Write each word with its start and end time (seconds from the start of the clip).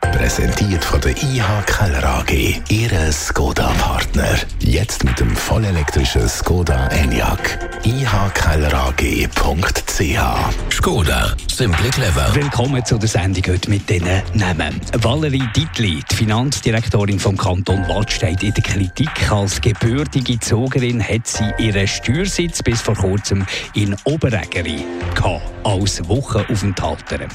Präsentiert 0.00 0.84
von 0.84 1.00
der 1.00 1.12
IH 1.12 1.62
Keller 1.66 2.04
AG, 2.04 2.60
Ihre 2.68 3.12
Skoda-Partner. 3.12 4.38
Jetzt 4.60 5.04
mit 5.04 5.18
dem 5.20 5.34
vollelektrischen 5.36 6.28
Skoda 6.28 6.88
Enyaq. 6.88 7.58
ihkellerag.ch 7.84 9.30
Skoda, 10.70 11.36
simply 11.52 11.90
clever. 11.90 12.34
Willkommen 12.34 12.84
zu 12.84 12.98
der 12.98 13.08
Sendung 13.08 13.44
heute 13.48 13.70
mit 13.70 13.88
diesen 13.88 14.22
Namen. 14.34 14.80
Valerie 14.98 15.48
Dietli, 15.54 16.02
die 16.10 16.14
Finanzdirektorin 16.14 17.18
vom 17.18 17.36
Kanton 17.36 17.86
Waldstedt, 17.88 18.42
in 18.42 18.54
der 18.54 18.62
Kritik. 18.62 19.30
Als 19.30 19.60
gebürtige 19.60 20.38
Zogerin 20.40 21.02
hat 21.02 21.26
sie 21.26 21.52
ihren 21.58 21.86
Steuersitz 21.86 22.62
bis 22.62 22.80
vor 22.80 22.94
kurzem 22.94 23.46
in 23.74 23.94
Oberägeri 24.04 24.84
gehabt, 25.14 25.59
als 25.64 26.06
Wochenaufenthalterin. 26.08 27.28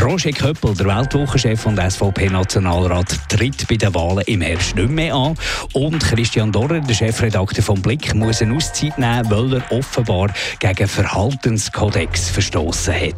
Roger 0.00 0.32
Köppel, 0.32 0.74
der 0.74 0.86
Weltwochenchef 0.86 1.66
und 1.66 1.78
SVP 1.78 2.12
SVP-Nationalrat 2.12 3.28
tritt 3.28 3.66
bei 3.68 3.76
den 3.76 3.94
Wahlen 3.94 4.24
im 4.26 4.40
Herbst 4.40 4.76
nicht 4.76 4.90
mehr 4.90 5.14
an. 5.14 5.34
Und 5.72 6.00
Christian 6.00 6.52
Dorrer, 6.52 6.80
der 6.80 6.94
Chefredakteur 6.94 7.64
vom 7.64 7.80
Blick, 7.80 8.14
muss 8.14 8.42
eine 8.42 8.54
Auszeit 8.54 8.98
nehmen, 8.98 9.30
weil 9.30 9.54
er 9.54 9.72
offenbar 9.72 10.32
gegen 10.58 10.88
Verhaltenskodex 10.88 12.30
verstoßen 12.30 12.94
hat. 12.94 13.14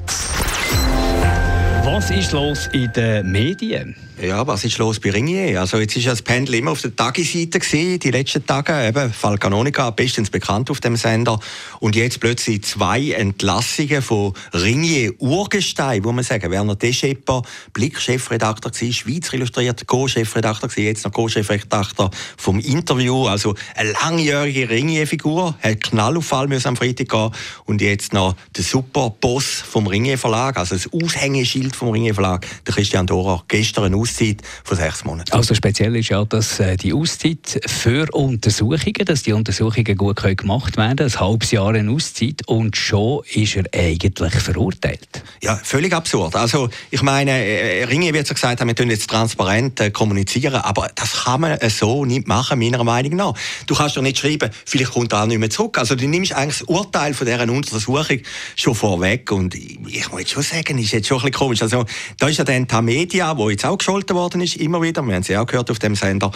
Was 1.84 2.10
ist 2.10 2.32
los 2.32 2.68
in 2.72 2.92
den 2.92 3.30
Medien? 3.30 3.96
Ja, 4.26 4.46
was 4.46 4.64
ist 4.64 4.78
los 4.78 5.00
bei 5.00 5.10
Ringier? 5.10 5.60
Also 5.60 5.76
jetzt 5.78 5.96
ist 5.96 6.06
das 6.06 6.22
Pendel 6.22 6.54
immer 6.54 6.70
auf 6.70 6.80
der 6.80 6.96
Tagesseite 6.96 7.58
gewesen, 7.58 7.98
die 7.98 8.10
letzten 8.10 8.46
Tage. 8.46 8.88
Eben 8.88 9.12
Falcanonica, 9.12 9.90
bestens 9.90 10.30
bekannt 10.30 10.70
auf 10.70 10.80
dem 10.80 10.96
Sender. 10.96 11.38
Und 11.80 11.94
jetzt 11.94 12.20
plötzlich 12.20 12.62
zwei 12.62 13.10
Entlassungen 13.10 14.00
von 14.00 14.32
Ringier 14.54 15.12
Urgestein, 15.20 16.04
wo 16.04 16.12
man 16.12 16.24
sagen. 16.24 16.50
Werner 16.50 16.74
Deschepper, 16.74 17.42
Blick-Chefredakteur 17.74 18.70
gewesen, 18.70 18.92
Schweizer 18.94 19.34
Illustriert, 19.34 19.86
Co-Chefredakteur 19.86 20.70
gewesen, 20.70 20.86
jetzt 20.86 21.04
noch 21.04 21.12
Co-Chefredakteur 21.12 22.10
vom 22.38 22.60
Interview. 22.60 23.26
Also 23.26 23.54
eine 23.74 23.92
langjährige 23.92 24.70
Ringier-Figur, 24.70 25.54
hat 25.60 25.82
Knallauffall 25.82 26.48
müssen 26.48 26.68
am 26.68 26.76
Freitag 26.76 27.10
gehen. 27.10 27.30
Und 27.66 27.82
jetzt 27.82 28.14
noch 28.14 28.36
der 28.56 28.64
Superboss 28.64 29.44
vom 29.44 29.86
Ringier 29.86 30.16
Verlag, 30.16 30.56
also 30.56 30.76
das 30.76 30.88
Aushängeschild 30.92 31.76
vom 31.76 31.90
Ringier 31.90 32.14
Verlag, 32.14 32.46
der 32.64 32.74
Christian 32.74 33.06
Dorer, 33.06 33.44
gestern 33.48 33.94
Auszeit 34.14 34.42
von 34.62 34.76
sechs 34.76 35.04
Monaten. 35.04 35.32
Also 35.32 35.54
speziell 35.54 35.96
ist 35.96 36.08
ja, 36.08 36.24
dass 36.24 36.60
äh, 36.60 36.76
die 36.76 36.92
Auszeit 36.92 37.60
für 37.66 38.06
Untersuchungen, 38.12 39.04
dass 39.04 39.24
die 39.24 39.32
Untersuchungen 39.32 39.96
gut 39.96 40.22
gemacht 40.36 40.76
werden 40.76 40.96
können, 40.96 41.12
ein 41.12 41.20
halbes 41.20 41.50
Jahr 41.50 41.74
eine 41.74 41.90
Auszeit 41.90 42.46
und 42.46 42.76
schon 42.76 43.22
ist 43.34 43.56
er 43.56 43.64
eigentlich 43.74 44.34
verurteilt. 44.34 45.22
Ja, 45.42 45.56
völlig 45.62 45.92
absurd. 45.92 46.36
Also 46.36 46.68
ich 46.90 47.02
meine, 47.02 47.32
äh, 47.32 47.80
äh, 47.80 47.84
Ringe 47.84 48.12
wird 48.12 48.26
so 48.26 48.34
gesagt, 48.34 48.64
wir 48.64 48.74
tun 48.74 48.90
jetzt 48.90 49.10
transparent 49.10 49.92
kommunizieren, 49.92 50.56
aber 50.56 50.90
das 50.94 51.24
kann 51.24 51.40
man 51.40 51.58
so 51.68 52.04
nicht 52.04 52.28
machen, 52.28 52.58
meiner 52.58 52.84
Meinung 52.84 53.16
nach. 53.16 53.34
Du 53.66 53.74
kannst 53.74 53.96
doch 53.96 54.02
nicht 54.02 54.18
schreiben, 54.18 54.50
vielleicht 54.64 54.92
kommt 54.92 55.12
er 55.12 55.22
auch 55.22 55.26
nicht 55.26 55.38
mehr 55.38 55.50
zurück. 55.50 55.76
Also 55.78 55.96
du 55.96 56.06
nimmst 56.06 56.32
eigentlich 56.32 56.58
das 56.58 56.68
Urteil 56.68 57.14
von 57.14 57.26
dieser 57.26 57.48
Untersuchung 57.48 58.20
schon 58.54 58.74
vorweg 58.74 59.30
und 59.32 59.54
ich, 59.54 60.10
muss 60.10 60.20
jetzt 60.20 60.30
schon 60.30 60.42
sagen, 60.42 60.78
ist 60.78 60.92
jetzt 60.92 61.08
schon 61.08 61.18
ein 61.18 61.22
bisschen 61.22 61.32
komisch. 61.32 61.62
Also 61.62 61.84
da 62.18 62.28
ist 62.28 62.38
ja 62.38 62.44
dann 62.44 62.68
Tamedia, 62.68 63.36
wo 63.36 63.50
jetzt 63.50 63.64
auch 63.64 63.80
schon 63.80 63.93
gescholten 63.94 64.16
worden 64.16 64.40
ist, 64.40 64.56
immer 64.56 64.82
wieder, 64.82 65.02
wir 65.02 65.14
haben 65.14 65.22
sie 65.22 65.36
auch 65.36 65.46
gehört 65.46 65.70
auf 65.70 65.78
dem 65.78 65.94
Sender, 65.94 66.32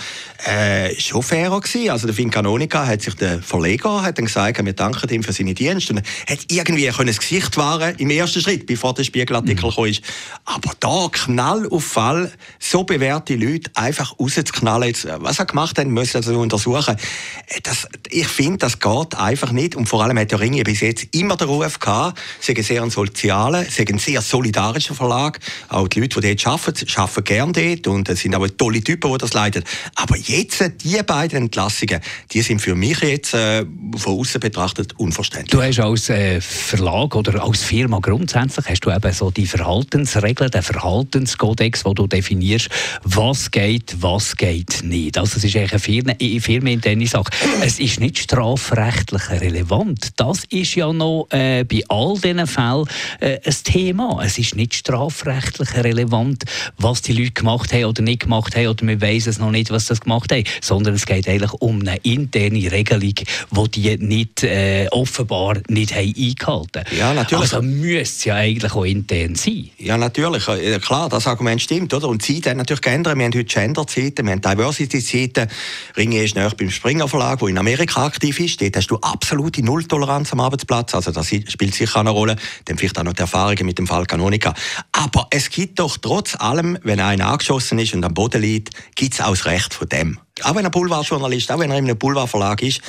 äh, 0.47 0.95
schon 1.01 1.23
fairer 1.25 1.61
gewesen. 1.61 1.91
Also 1.91 2.07
der 2.07 2.15
Finn 2.15 2.31
Canonica 2.31 2.87
hat 2.87 3.03
sich 3.03 3.15
der 3.15 3.43
Verleger 3.43 4.03
hat 4.03 4.17
dann 4.17 4.27
gesagt, 4.27 4.65
wir 4.65 4.73
danken 4.73 5.11
ihm 5.11 5.25
für 5.25 5.33
seine 5.33 5.55
Dienste 5.55 5.95
und 5.95 6.03
hat 6.29 6.39
irgendwie 6.49 6.87
können 6.89 7.09
das 7.09 7.19
Gesicht 7.19 7.57
wahren 7.57 7.97
im 7.99 8.11
ersten 8.11 8.41
Schritt, 8.41 8.67
bevor 8.67 8.95
der 8.95 9.03
Spiegelartikel 9.03 9.73
mhm. 9.77 9.87
ist. 9.87 10.03
Aber 10.45 10.73
da 10.79 11.09
Knall 11.11 11.67
auf 11.69 11.85
Fall, 11.85 12.31
so 12.61 12.85
bewährte 12.85 13.35
Leute 13.35 13.71
einfach 13.75 14.19
rauszuknallen, 14.21 14.89
jetzt, 14.89 15.09
was 15.19 15.41
er 15.41 15.47
gemacht 15.47 15.79
hat, 15.79 15.87
müssen 15.89 16.19
also 16.19 16.39
untersuchen. 16.39 16.97
Äh, 17.47 17.61
das, 17.63 17.89
ich 18.09 18.29
finde, 18.29 18.59
das 18.59 18.79
geht 18.79 19.17
einfach 19.17 19.51
nicht 19.51 19.75
und 19.75 19.89
vor 19.89 20.05
allem 20.05 20.19
hat 20.19 20.31
der 20.31 20.39
Ringe 20.39 20.63
bis 20.63 20.81
jetzt 20.81 21.09
immer 21.13 21.37
den 21.37 21.49
Ruf 21.49 21.81
gehabt, 21.81 22.21
sie 22.41 22.55
sind 22.55 22.65
sehr 22.65 22.83
ein 22.83 22.91
sozialer, 22.91 23.65
sie 23.65 23.85
ein 23.87 23.99
sehr 23.99 24.23
solidarischer 24.23 24.95
Verlag. 24.95 25.41
Auch 25.69 25.89
die 25.89 26.01
Leute, 26.01 26.21
die 26.21 26.37
dort 26.37 26.47
arbeiten, 26.47 26.87
arbeiten 26.97 27.25
gerne 27.25 27.48
gern 27.53 27.83
dort 27.83 27.87
und 27.87 28.09
es 28.09 28.21
sind 28.21 28.35
aber 28.35 28.55
tolle 28.57 28.83
Typen, 28.83 29.11
die 29.13 29.19
das 29.19 29.33
leiten. 29.33 29.65
Aber 29.95 30.17
jetzt, 30.17 30.63
die 30.83 31.03
beiden 31.03 31.45
Entlassungen, 31.45 32.01
die 32.33 32.43
sind 32.43 32.61
für 32.61 32.75
mich 32.75 33.01
jetzt 33.01 33.35
äh, 33.35 33.65
von 33.97 34.21
außen 34.21 34.41
betrachtet 34.41 34.95
unverständlich. 34.99 35.51
Du 35.51 35.63
hast 35.63 35.81
als 35.81 36.11
äh, 36.11 36.41
Verlag 36.41 37.15
oder 37.15 37.43
als 37.43 37.63
Firma 37.63 37.99
grundsätzlich 38.01 38.67
hast 38.69 38.81
du 38.81 38.91
eben 38.91 39.13
so 39.13 39.31
die 39.31 39.47
Verhaltensregeln, 39.47 40.51
den 40.51 40.63
Verhaltenskodex, 40.63 41.85
wo 41.85 41.95
du 41.95 42.07
definierst, 42.07 42.69
was 43.05 43.51
geht, 43.51 43.97
was 44.01 44.37
geht 44.37 44.83
nicht. 44.83 45.19
Also 45.19 45.37
es 45.37 45.45
ist 45.45 45.57
eigentlich 45.57 45.73
eine 45.73 46.41
Firma, 46.41 46.71
in 46.71 46.81
der 46.81 47.07
Sache. 47.07 47.31
Es 47.63 47.79
ist 47.79 48.01
nicht 48.01 48.19
strafrechtlich 48.19 49.31
relevant. 49.31 50.09
Das 50.17 50.45
ist 50.51 50.75
ja 50.75 50.93
noch 50.93 51.29
äh, 51.31 51.65
bei 51.65 51.83
all 51.89 52.15
diesen 52.15 52.47
Fällen 52.47 52.85
äh, 53.21 53.39
ein 53.45 53.57
Thema. 53.65 54.21
Es 54.25 54.39
ist 54.39 54.57
nicht 54.57 54.75
strafrechtlich 54.75 55.75
relevant, 55.75 56.45
was 56.77 57.03
die 57.03 57.13
Leute 57.13 57.33
gemacht 57.39 57.73
haben 57.73 57.85
oder 57.85 58.03
nicht 58.03 58.21
gemacht 58.21 58.57
haben 58.57 58.69
oder 58.69 58.87
wir 58.87 59.01
wissen 59.01 59.31
es 59.31 59.39
noch 59.39 59.51
nicht, 59.51 59.71
was 59.71 59.87
sie 59.87 59.95
gemacht 59.95 60.31
haben, 60.33 60.45
sondern 60.61 60.95
es 60.95 61.07
geht 61.07 61.29
eigentlich 61.29 61.53
um 61.55 61.81
eine 61.81 61.97
interne 61.99 62.71
Regelung, 62.71 63.15
die 63.15 63.69
die 63.71 63.97
nicht, 63.99 64.43
äh, 64.43 64.89
offenbar 64.91 65.59
nicht 65.69 65.95
haben 65.95 66.15
eingehalten 66.17 66.85
haben. 66.85 66.97
Ja, 66.97 67.15
natürlich. 67.15 67.53
Also 67.53 67.63
müsste 67.63 68.01
es 68.01 68.25
ja 68.25 68.35
eigentlich 68.37 68.73
auch 68.73 68.85
intern 68.85 69.35
sein. 69.35 69.71
Ja, 69.79 69.97
natürlich. 69.97 70.47
Ja, 70.47 70.79
klar, 70.79 71.09
das 71.09 71.27
Argument 71.27 71.61
stimmt. 71.61 71.95
Oder? 71.95 72.09
Und 72.09 72.23
Zeiten 72.23 72.51
haben 72.51 72.57
natürlich 72.59 72.81
geändert. 72.81 73.17
Wir 73.17 73.25
haben 73.25 73.35
heute 73.35 73.45
Gender-Zeiten, 73.45 74.27
wir 74.27 74.33
haben 74.33 74.41
Diversity-Zeiten. 74.41 75.49
Ringe 75.97 76.23
ist 76.23 76.35
näher 76.35 76.53
beim 76.57 76.71
Springer 76.71 77.09
Verlag, 77.09 77.39
der 77.39 77.49
in 77.49 77.59
Amerika 77.59 78.05
aktiv 78.05 78.39
ist. 78.41 78.61
Dort 78.61 78.77
hast 78.77 78.89
du 78.89 78.97
absolute 78.97 79.63
Nulltoleranz 79.63 80.33
am 80.33 80.41
Arbeitsplatz. 80.41 80.95
Also 80.95 81.13
das 81.13 81.29
spielt 81.29 81.75
sicher 81.75 82.01
eine 82.01 82.11
Rolle. 82.11 82.37
Dann 82.65 82.79
vielleicht 82.79 82.99
auch 82.99 83.05
noch 83.05 83.13
die 83.13 83.21
Erfahrungen 83.21 83.67
mit 83.67 83.79
dem 83.79 83.87
Fall 83.87 84.07
Canonica. 84.07 84.55
Aber 84.93 85.27
es 85.31 85.51
gibt 85.51 85.79
doch 85.79 85.97
trotz 85.97 86.37
allem, 86.37 86.79
wenn 86.83 87.01
einer 87.01 87.28
angeschossen 87.29 87.79
ist 87.79 87.95
und 87.95 88.05
am 88.05 88.15
Boden 88.15 88.43
liegt, 88.43 88.71
gibt 88.95 89.15
es 89.15 89.21
auch 89.21 89.31
das 89.31 89.47
Recht 89.47 89.75
von 89.75 89.89
dem. 89.89 90.19
Auch 90.43 90.55
wenn 90.55 90.65
er 90.65 90.71
Boulevardjournalist, 90.71 91.51
auch 91.51 91.59
wenn 91.59 91.71
er 91.71 91.79
in 91.79 91.85
einem 91.85 91.99
Boulevardverlag 91.99 92.63
ist. 92.63 92.81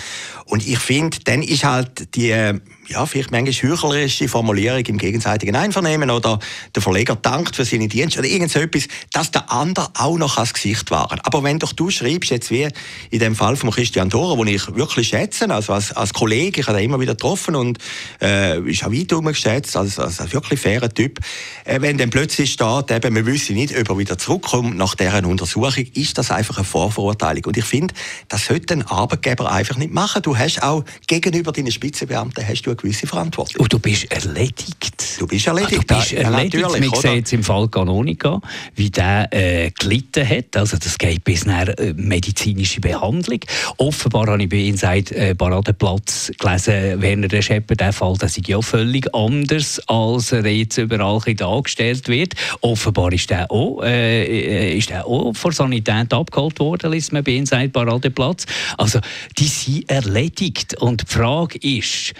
Und 0.46 0.66
ich 0.66 0.80
finde, 0.80 1.18
dann 1.24 1.42
ist 1.42 1.64
halt 1.64 2.16
die 2.16 2.60
ja, 2.90 3.06
vielleicht 3.06 3.32
manchmal 3.32 3.72
heuchlerische 3.72 4.28
Formulierung 4.28 4.84
im 4.86 4.98
gegenseitigen 4.98 5.56
Einvernehmen 5.56 6.10
oder 6.10 6.40
der 6.74 6.82
Verleger 6.82 7.16
dankt 7.16 7.56
für 7.56 7.64
seine 7.64 7.88
Dienste 7.88 8.20
oder 8.20 8.28
irgend 8.28 8.52
so 8.52 8.60
etwas, 8.60 8.88
dass 9.14 9.32
der 9.32 9.52
andere 9.52 9.90
auch 9.96 10.18
noch 10.18 10.38
ans 10.38 10.54
Gesicht 10.54 10.90
wahren. 10.90 11.20
Aber 11.24 11.44
wenn 11.44 11.60
doch 11.60 11.72
du 11.72 11.92
schreibst, 11.92 12.32
jetzt 12.32 12.50
wie 12.50 12.68
in 13.12 13.20
dem 13.20 13.36
Fall 13.36 13.56
von 13.56 13.70
Christian 13.70 14.10
Thorer, 14.10 14.36
den 14.38 14.56
ich 14.56 14.76
wirklich 14.76 15.10
schätze, 15.10 15.50
also 15.50 15.74
als, 15.74 15.92
als 15.92 16.14
Kollege, 16.14 16.62
ich 16.62 16.68
habe 16.68 16.80
ihn 16.80 16.86
immer 16.86 17.00
wieder 17.00 17.14
getroffen 17.14 17.56
und 17.56 17.78
äh, 18.22 18.60
ist 18.62 18.84
auch 18.84 18.92
weit 18.92 19.10
geschätzt, 19.10 19.78
als, 19.78 20.00
als 20.00 20.20
ein 20.20 20.34
wirklich 20.34 20.60
fairer 20.60 20.90
Typ, 20.90 21.20
äh, 21.66 21.80
wenn 21.82 21.98
dann 21.98 22.10
plötzlich 22.10 22.52
steht, 22.52 22.90
eben, 22.90 23.16
wir 23.16 23.26
wissen 23.26 23.56
nicht, 23.56 23.78
ob 23.78 23.90
er 23.90 23.98
wieder 24.00 24.18
zurückkommt 24.18 24.76
nach 24.78 24.96
deren 24.96 25.26
Untersuchung, 25.26 25.86
ist 25.94 26.18
das 26.18 26.32
einfach 26.32 26.58
eine 26.58 26.66
Vorverurteilung. 26.66 27.46
Und 27.46 27.58
ich 27.58 27.66
finde, 27.66 27.94
das 28.28 28.46
sollte 28.46 28.74
ein 28.74 28.82
Arbeitgeber 28.82 29.52
einfach 29.52 29.78
nicht 29.78 29.94
machen. 29.94 30.24
Du 30.24 30.36
hast 30.36 30.64
auch 30.64 30.84
gegenüber 31.08 31.52
deinen 31.52 31.72
Spitzenbeamten 31.72 32.48
hast 32.48 32.64
du 32.64 32.79
gewisse 32.82 33.08
Verantwortung. 33.08 33.62
Und 33.62 33.74
du 33.74 33.80
bist 33.80 34.12
erledigt. 34.12 35.20
Du 35.20 35.28
bist 35.28 35.48
erledigt. 35.48 35.86
Ah, 35.90 35.94
du 35.94 36.00
bist 36.00 36.14
erledigt. 36.14 36.54
Ja, 36.56 36.68
Man 36.68 37.02
sieht 37.02 37.16
jetzt 37.16 37.34
im 37.34 37.44
Fall 37.44 37.68
Canonica, 37.68 38.42
wie 38.76 38.90
der 38.90 39.28
äh, 39.32 39.72
gelitten 39.72 40.28
hat. 40.28 40.56
Also 40.56 40.78
das 40.78 40.98
geht 40.98 41.24
bis 41.24 41.46
nach 41.46 41.68
äh, 41.68 41.94
medizinische 41.96 42.82
Behandlung. 42.82 43.40
Offenbar 43.78 44.28
habe 44.28 44.44
ich 44.44 44.50
bei 44.50 44.58
Inside 44.58 45.16
äh, 45.16 45.36
Paradeplatz 45.36 46.32
gelesen, 46.38 47.02
Werner 47.02 47.28
der 47.28 47.42
Schepper, 47.42 47.76
der 47.76 47.94
Fall, 47.94 48.16
das 48.18 48.38
ist 48.38 48.48
ja 48.48 48.62
völlig 48.62 49.14
anders, 49.14 49.82
als 49.88 50.32
er 50.32 50.46
jetzt 50.46 50.78
überall 50.78 51.20
dargestellt 51.36 52.08
wird. 52.08 52.34
Offenbar 52.62 53.12
ist 53.14 53.30
der 53.30 53.52
auch, 53.52 53.82
äh, 53.84 54.24
äh, 54.24 54.78
ist 54.78 54.90
der 54.90 55.06
auch 55.06 55.34
vor 55.34 55.52
Sanität 55.52 56.14
abgeholt 56.14 56.60
worden, 56.60 56.92
liest 56.92 57.12
man 57.12 57.24
bei 57.24 57.34
Inside 57.34 57.70
Paradeplatz. 57.70 58.46
Also 58.78 59.00
die 59.38 59.48
sind 59.48 59.90
erledigt. 59.90 60.76
Und 60.80 61.02
die 61.02 61.14
Frage 61.14 61.58
ist, 61.60 62.14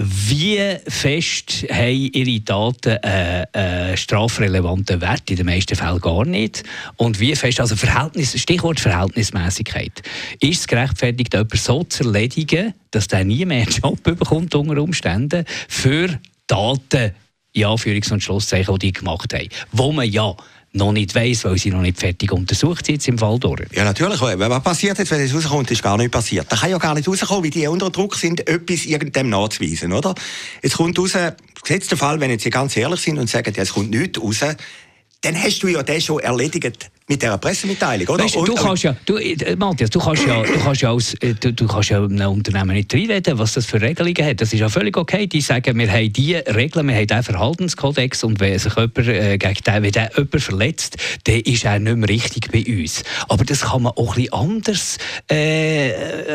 wie 0.00 0.76
fest 0.86 1.66
haben 1.70 2.10
Ihre 2.12 2.40
Daten 2.40 2.98
einen 2.98 3.46
äh, 3.52 3.92
äh, 3.92 3.96
strafrelevanten 3.96 5.00
Wert? 5.00 5.28
In 5.28 5.36
den 5.36 5.46
meisten 5.46 5.74
Fällen 5.74 6.00
gar 6.00 6.24
nicht. 6.24 6.62
Und 6.96 7.18
wie 7.18 7.34
fest, 7.34 7.60
also 7.60 7.74
Verhältnis, 7.74 8.40
Stichwort 8.40 8.78
Verhältnismäßigkeit. 8.78 10.02
Ist 10.40 10.60
es 10.60 10.66
gerechtfertigt, 10.68 11.34
jemanden 11.34 11.58
so 11.58 11.82
zu 11.82 12.04
erledigen, 12.04 12.74
dass 12.92 13.08
der 13.08 13.24
nie 13.24 13.44
mehr 13.44 13.62
einen 13.62 13.72
Job 13.72 14.00
bekommt 14.04 14.54
unter 14.54 14.80
Umständen 14.80 15.44
für 15.66 16.20
Daten 16.46 17.12
in 17.52 17.64
Anführungs- 17.64 18.12
und 18.12 18.22
Schlusszeichen, 18.22 18.78
die 18.78 18.86
die 18.86 18.92
gemacht 18.92 19.34
haben. 19.34 19.48
Wo 19.72 19.90
man 19.90 20.08
ja 20.08 20.36
noch 20.78 20.92
nicht 20.92 21.14
weiss, 21.14 21.44
weil 21.44 21.58
sie 21.58 21.70
noch 21.70 21.82
nicht 21.82 21.98
fertig 21.98 22.32
untersucht 22.32 22.86
sind 22.86 23.06
im 23.06 23.18
Fall 23.18 23.38
durch. 23.38 23.66
Ja, 23.72 23.84
natürlich. 23.84 24.18
Was 24.20 24.62
passiert 24.62 24.98
jetzt, 24.98 25.10
wenn 25.10 25.20
es 25.20 25.34
rauskommt, 25.34 25.70
ist 25.70 25.82
gar 25.82 25.98
nicht 25.98 26.10
passiert. 26.10 26.46
Da 26.48 26.56
kann 26.56 26.70
ja 26.70 26.78
gar 26.78 26.94
nicht 26.94 27.06
rauskommen, 27.06 27.44
wie 27.44 27.50
die 27.50 27.66
unter 27.66 27.90
Druck 27.90 28.14
sind, 28.14 28.48
etwas 28.48 28.86
irgendeinem 28.86 29.28
nachzuweisen, 29.28 29.92
oder? 29.92 30.14
Jetzt 30.62 30.76
kommt 30.76 30.98
raus, 30.98 31.12
gesetzt 31.62 31.90
der 31.90 31.98
Fall, 31.98 32.18
wenn 32.20 32.30
jetzt 32.30 32.44
Sie 32.44 32.50
ganz 32.50 32.74
ehrlich 32.76 33.00
sind 33.00 33.18
und 33.18 33.28
sagen, 33.28 33.52
ja, 33.54 33.62
es 33.62 33.74
kommt 33.74 33.90
nichts 33.90 34.18
raus, 34.18 34.38
dann 35.20 35.36
hast 35.36 35.62
du 35.62 35.68
ja 35.68 35.82
das 35.82 36.04
schon 36.04 36.20
erledigt 36.20 36.90
mit 37.08 37.22
dieser 37.22 37.38
Pressemitteilung, 37.38 38.06
oder? 38.06 38.24
Weißt, 38.24 38.36
du 38.36 38.54
kannst 38.54 38.82
ja, 38.82 38.94
du, 39.06 39.16
äh, 39.16 39.56
Matthias, 39.56 39.88
du 39.88 39.98
kannst 39.98 40.26
ja, 40.26 40.42
du 40.54 40.58
kannst 40.62 40.82
ja, 40.82 40.92
als, 40.92 41.14
äh, 41.14 41.34
du, 41.34 41.52
du 41.52 41.66
kannst 41.66 41.88
ja 41.88 42.04
einem 42.04 42.30
Unternehmen 42.30 42.74
nicht 42.74 42.92
reinreden, 42.92 43.38
was 43.38 43.54
das 43.54 43.64
für 43.64 43.80
Regelungen 43.80 44.24
hat. 44.24 44.40
Das 44.40 44.52
ist 44.52 44.60
ja 44.60 44.68
völlig 44.68 44.96
okay. 44.96 45.26
Die 45.26 45.40
sagen, 45.40 45.78
wir 45.78 45.90
haben 45.90 46.12
diese 46.12 46.44
Regeln, 46.54 46.86
wir 46.86 46.94
haben 46.94 47.06
diesen 47.06 47.22
Verhaltenskodex 47.22 48.24
und 48.24 48.40
wenn 48.40 48.58
sich 48.58 48.76
jemand 48.76 48.98
äh, 48.98 49.38
gegen 49.38 49.54
den, 49.54 49.82
wenn 49.82 49.92
der 49.92 50.10
jemand 50.14 50.42
verletzt, 50.42 50.96
dann 51.24 51.40
ist 51.40 51.64
er 51.64 51.78
nicht 51.78 51.96
mehr 51.96 52.08
richtig 52.08 52.52
bei 52.52 52.64
uns. 52.66 53.02
Aber 53.28 53.44
das 53.44 53.62
kann 53.62 53.82
man 53.82 53.92
auch 53.92 54.16
ein 54.16 54.22
bisschen 54.22 54.32
anders 54.34 54.98
äh, 55.28 55.92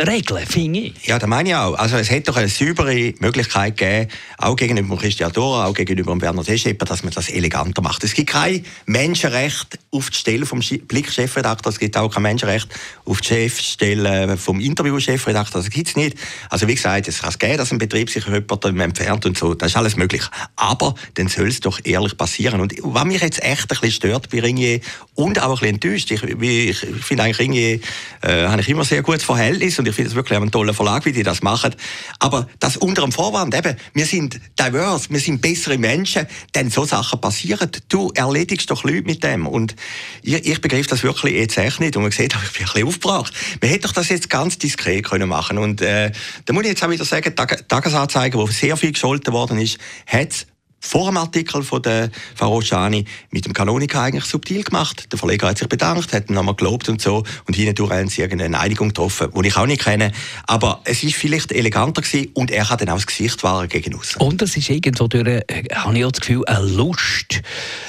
regeln, 0.07 0.45
finde 0.47 0.79
ich. 0.79 1.05
Ja, 1.05 1.19
das 1.19 1.29
meine 1.29 1.49
ich 1.49 1.55
auch. 1.55 1.75
Also 1.75 1.97
es 1.97 2.09
hätte 2.09 2.31
doch 2.31 2.37
eine 2.37 2.47
saubere 2.47 3.13
Möglichkeit 3.19 3.77
gegeben, 3.77 4.09
auch 4.39 4.55
gegenüber 4.55 4.97
Christian 4.97 5.31
Dora, 5.31 5.67
auch 5.67 5.73
gegenüber 5.73 6.15
Bernhard 6.15 6.47
Heschepper, 6.47 6.85
dass 6.85 7.03
man 7.03 7.13
das 7.13 7.29
eleganter 7.29 7.83
macht. 7.83 8.03
Es 8.03 8.15
gibt 8.15 8.31
kein 8.31 8.65
Menschenrecht 8.87 9.77
auf 9.91 10.09
die 10.09 10.17
Stelle 10.17 10.45
vom 10.47 10.62
Blick-Chefredakteur, 10.71 11.71
es 11.71 11.79
gibt 11.79 11.97
auch 11.97 12.09
kein 12.09 12.23
Menschenrecht 12.23 12.67
auf 13.05 13.21
die 13.21 13.27
Chefstelle 13.27 14.37
vom 14.37 14.59
Interview-Chefredakteur, 14.59 15.61
das 15.61 15.69
gibt 15.69 15.89
es 15.89 15.95
nicht. 15.95 16.17
Also 16.49 16.67
wie 16.67 16.75
gesagt, 16.75 17.07
es 17.07 17.19
kann 17.19 17.29
es 17.29 17.39
geben, 17.39 17.57
dass 17.57 17.71
ein 17.71 17.77
Betrieb 17.77 18.09
sich 18.09 18.25
jemand 18.25 18.65
entfernt 18.65 19.25
und 19.25 19.37
so, 19.37 19.53
das 19.53 19.71
ist 19.71 19.77
alles 19.77 19.95
möglich. 19.95 20.23
Aber 20.55 20.95
dann 21.15 21.27
soll 21.27 21.47
es 21.47 21.59
doch 21.59 21.79
ehrlich 21.83 22.17
passieren. 22.17 22.61
Und 22.61 22.73
was 22.81 23.05
mich 23.05 23.21
jetzt 23.21 23.43
echt 23.43 23.63
ein 23.63 23.67
bisschen 23.67 23.91
stört 23.91 24.29
bei 24.29 24.39
Ringier 24.39 24.79
und 25.15 25.41
auch 25.41 25.61
ein 25.61 25.73
bisschen 25.73 25.75
enttäuscht, 25.75 26.11
ich, 26.11 26.23
ich, 26.23 26.83
ich 26.83 27.03
finde 27.03 27.23
eigentlich 27.23 27.39
Ringier, 27.39 27.79
äh, 28.21 28.47
habe 28.47 28.61
ich 28.61 28.69
immer 28.69 28.85
sehr 28.85 29.01
gutes 29.01 29.23
Verhältnis 29.23 29.79
und 29.79 29.87
ich 29.87 29.95
finde 29.95 30.09
es 30.09 30.15
wirklich 30.15 30.39
ein 30.39 30.51
toller 30.51 30.73
Verlag, 30.73 31.05
wie 31.05 31.11
die 31.11 31.23
das 31.23 31.41
machen. 31.41 31.75
Aber 32.19 32.47
das 32.59 32.77
unter 32.77 33.01
dem 33.01 33.11
Vorwand, 33.11 33.55
eben, 33.55 33.75
wir 33.93 34.05
sind 34.05 34.39
diverse, 34.59 35.09
wir 35.09 35.19
sind 35.19 35.41
bessere 35.41 35.77
Menschen, 35.77 36.27
denn 36.55 36.69
so 36.69 36.85
Sachen 36.85 37.19
passieren. 37.21 37.69
Du 37.89 38.11
erledigst 38.15 38.69
doch 38.69 38.83
Leute 38.83 39.03
mit 39.03 39.23
dem. 39.23 39.47
Und 39.47 39.75
ich, 40.21 40.52
ich 40.53 40.61
begreife 40.61 40.87
das 40.87 41.03
wirklich 41.03 41.33
jetzt 41.33 41.57
echt 41.57 41.79
nicht. 41.79 41.95
Und 41.95 42.03
man 42.03 42.11
sieht, 42.11 42.33
ich 42.33 42.51
bin 42.51 42.61
ein 42.61 42.73
bisschen 42.73 42.87
aufgebracht. 42.87 43.33
Man 43.61 43.69
hätte 43.69 43.87
doch 43.87 43.93
das 43.93 44.09
jetzt 44.09 44.29
ganz 44.29 44.57
diskret 44.57 45.03
können 45.03 45.27
machen 45.27 45.57
Und 45.57 45.81
äh, 45.81 46.11
da 46.45 46.53
muss 46.53 46.63
ich 46.63 46.69
jetzt 46.69 46.83
auch 46.83 46.89
wieder 46.89 47.05
sagen, 47.05 47.33
die 47.37 47.55
Tagesanzeiger, 47.67 48.37
wo 48.39 48.47
sehr 48.47 48.77
viel 48.77 48.91
gescholten 48.91 49.33
worden 49.33 49.59
ist, 49.59 49.77
hat 50.07 50.47
vor 50.83 51.05
dem 51.09 51.17
Artikel 51.17 51.63
von 51.63 51.81
der 51.81 52.11
Farociani 52.35 53.05
mit 53.31 53.45
dem 53.45 53.53
Kanonika 53.53 54.03
eigentlich 54.03 54.25
subtil 54.25 54.63
gemacht. 54.63 55.07
Der 55.11 55.17
Verleger 55.17 55.47
hat 55.47 55.57
sich 55.57 55.69
bedankt, 55.69 56.13
hat 56.13 56.29
ihn 56.29 56.35
nochmal 56.35 56.55
gelobt 56.55 56.89
und 56.89 57.01
so 57.01 57.23
und 57.47 57.55
hinten 57.55 57.89
haben 57.89 58.09
sie 58.09 58.21
irgendeine 58.21 58.59
Einigung 58.59 58.89
getroffen, 58.89 59.29
die 59.33 59.47
ich 59.47 59.55
auch 59.55 59.65
nicht 59.65 59.81
kenne. 59.81 60.11
Aber 60.45 60.81
es 60.83 61.01
ist 61.03 61.15
vielleicht 61.15 61.53
eleganter 61.53 62.01
gewesen 62.01 62.29
und 62.33 62.51
er 62.51 62.69
hat 62.69 62.81
dann 62.81 62.89
auch 62.89 62.95
das 62.95 63.07
Gesicht 63.07 63.43
wahren 63.43 63.69
gegen 63.69 63.95
uns. 63.95 64.17
Und 64.17 64.41
es 64.41 64.57
ist 64.57 64.69
irgendwo 64.69 65.07
durch, 65.07 65.25
äh, 65.25 65.63
habe 65.73 65.97
ich 65.97 66.05
auch 66.05 66.11
das 66.11 66.19
Gefühl, 66.19 66.45
eine 66.45 66.65
Lust, 66.65 67.41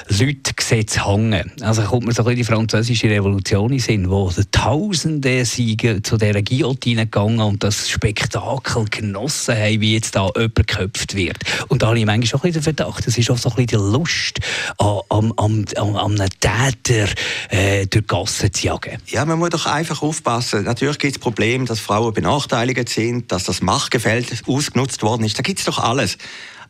Leute 0.08 0.86
zu 0.86 1.06
hängen. 1.06 1.50
Also 1.62 1.82
kommt 1.82 2.06
mir 2.06 2.12
so 2.12 2.24
ein 2.24 2.36
die 2.36 2.44
französische 2.44 3.10
Revolution 3.10 3.72
in 3.72 3.80
Sinn, 3.80 4.08
wo 4.08 4.30
Tausende 4.52 5.44
sind 5.44 6.06
zu 6.06 6.16
dieser 6.16 6.42
Guillotine 6.42 7.06
gegangen 7.06 7.40
und 7.40 7.64
das 7.64 7.90
Spektakel 7.90 8.84
genossen 8.84 9.56
haben, 9.56 9.80
wie 9.80 9.94
jetzt 9.94 10.14
da 10.14 10.28
jemand 10.36 10.54
geköpft 10.54 11.16
wird. 11.16 11.38
Und 11.68 11.82
da 11.82 11.88
habe 11.88 11.98
ich 11.98 12.06
manchmal 12.06 12.40
auch 12.40 12.44
ein 12.44 12.52
bisschen 12.52 12.83
gedacht. 12.84 13.06
Das 13.06 13.18
ist 13.18 13.30
auch 13.30 13.38
so 13.38 13.50
ein 13.50 13.56
bisschen 13.56 13.80
die 13.80 13.92
Lust, 13.92 14.40
am, 14.78 15.32
am, 15.36 15.64
am, 15.76 15.96
am 15.96 16.16
Täter 16.16 17.08
äh, 17.50 17.86
durch 17.86 18.04
die 18.04 18.06
Gassen 18.06 18.52
zu 18.52 18.66
jagen. 18.66 18.98
Ja, 19.06 19.24
man 19.24 19.38
muss 19.38 19.50
doch 19.50 19.66
einfach 19.66 20.02
aufpassen. 20.02 20.64
Natürlich 20.64 20.98
gibt 20.98 21.16
es 21.16 21.18
Probleme, 21.18 21.64
dass 21.64 21.80
Frauen 21.80 22.12
benachteiligt 22.12 22.88
sind, 22.88 23.32
dass 23.32 23.44
das 23.44 23.62
Machtgefälle 23.62 24.24
ausgenutzt 24.46 25.02
worden 25.02 25.24
ist. 25.24 25.38
Da 25.38 25.42
gibt 25.42 25.60
es 25.60 25.64
doch 25.64 25.78
alles. 25.78 26.18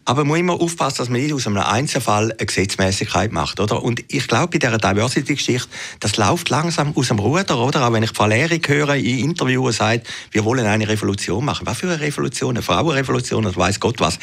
Aber 0.06 0.25
man 0.25 0.29
muss 0.29 0.39
immer 0.39 0.61
aufpassen, 0.61 0.99
dass 0.99 1.09
man 1.09 1.21
nicht 1.21 1.33
aus 1.33 1.47
einem 1.47 1.59
Einzelfall 1.59 2.33
eine 2.33 2.47
Gesetzmäßigkeit 2.47 3.33
macht, 3.33 3.59
oder? 3.59 3.83
Und 3.83 4.05
ich 4.09 4.29
glaube, 4.29 4.49
bei 4.49 4.59
dieser 4.59 4.79
Diversity-Geschichte, 4.79 5.69
das 6.01 6.17
läuft 6.17 6.51
langsam 6.51 6.95
aus 6.95 7.09
dem 7.09 7.19
Ruder, 7.19 7.59
oder? 7.59 7.87
Auch 7.87 7.93
wenn 7.93 8.03
ich 8.03 8.19
Valerie 8.19 8.61
höre 8.67 8.97
in 8.97 9.21
Interviews 9.21 9.79
sagt, 9.79 10.06
wir 10.31 10.45
wollen 10.45 10.67
eine 10.67 10.87
Revolution 10.89 11.45
machen. 11.45 11.67
Was 11.67 11.79
für 11.79 11.89
eine 11.89 12.01
Revolution? 12.01 12.51
Eine 12.51 12.62
Frauenrevolution 12.62 13.47
oder 13.47 13.56
weiß 13.56 13.81
Gott 13.81 14.01
was? 14.01 14.19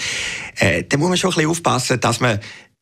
Äh, 0.58 0.84
da 0.84 0.98
muss 0.98 1.10
man 1.10 1.18
schon 1.18 1.32
ein 1.32 1.36
bisschen 1.36 1.50
aufpassen, 1.50 2.00
dass 2.00 2.20
man 2.20 2.40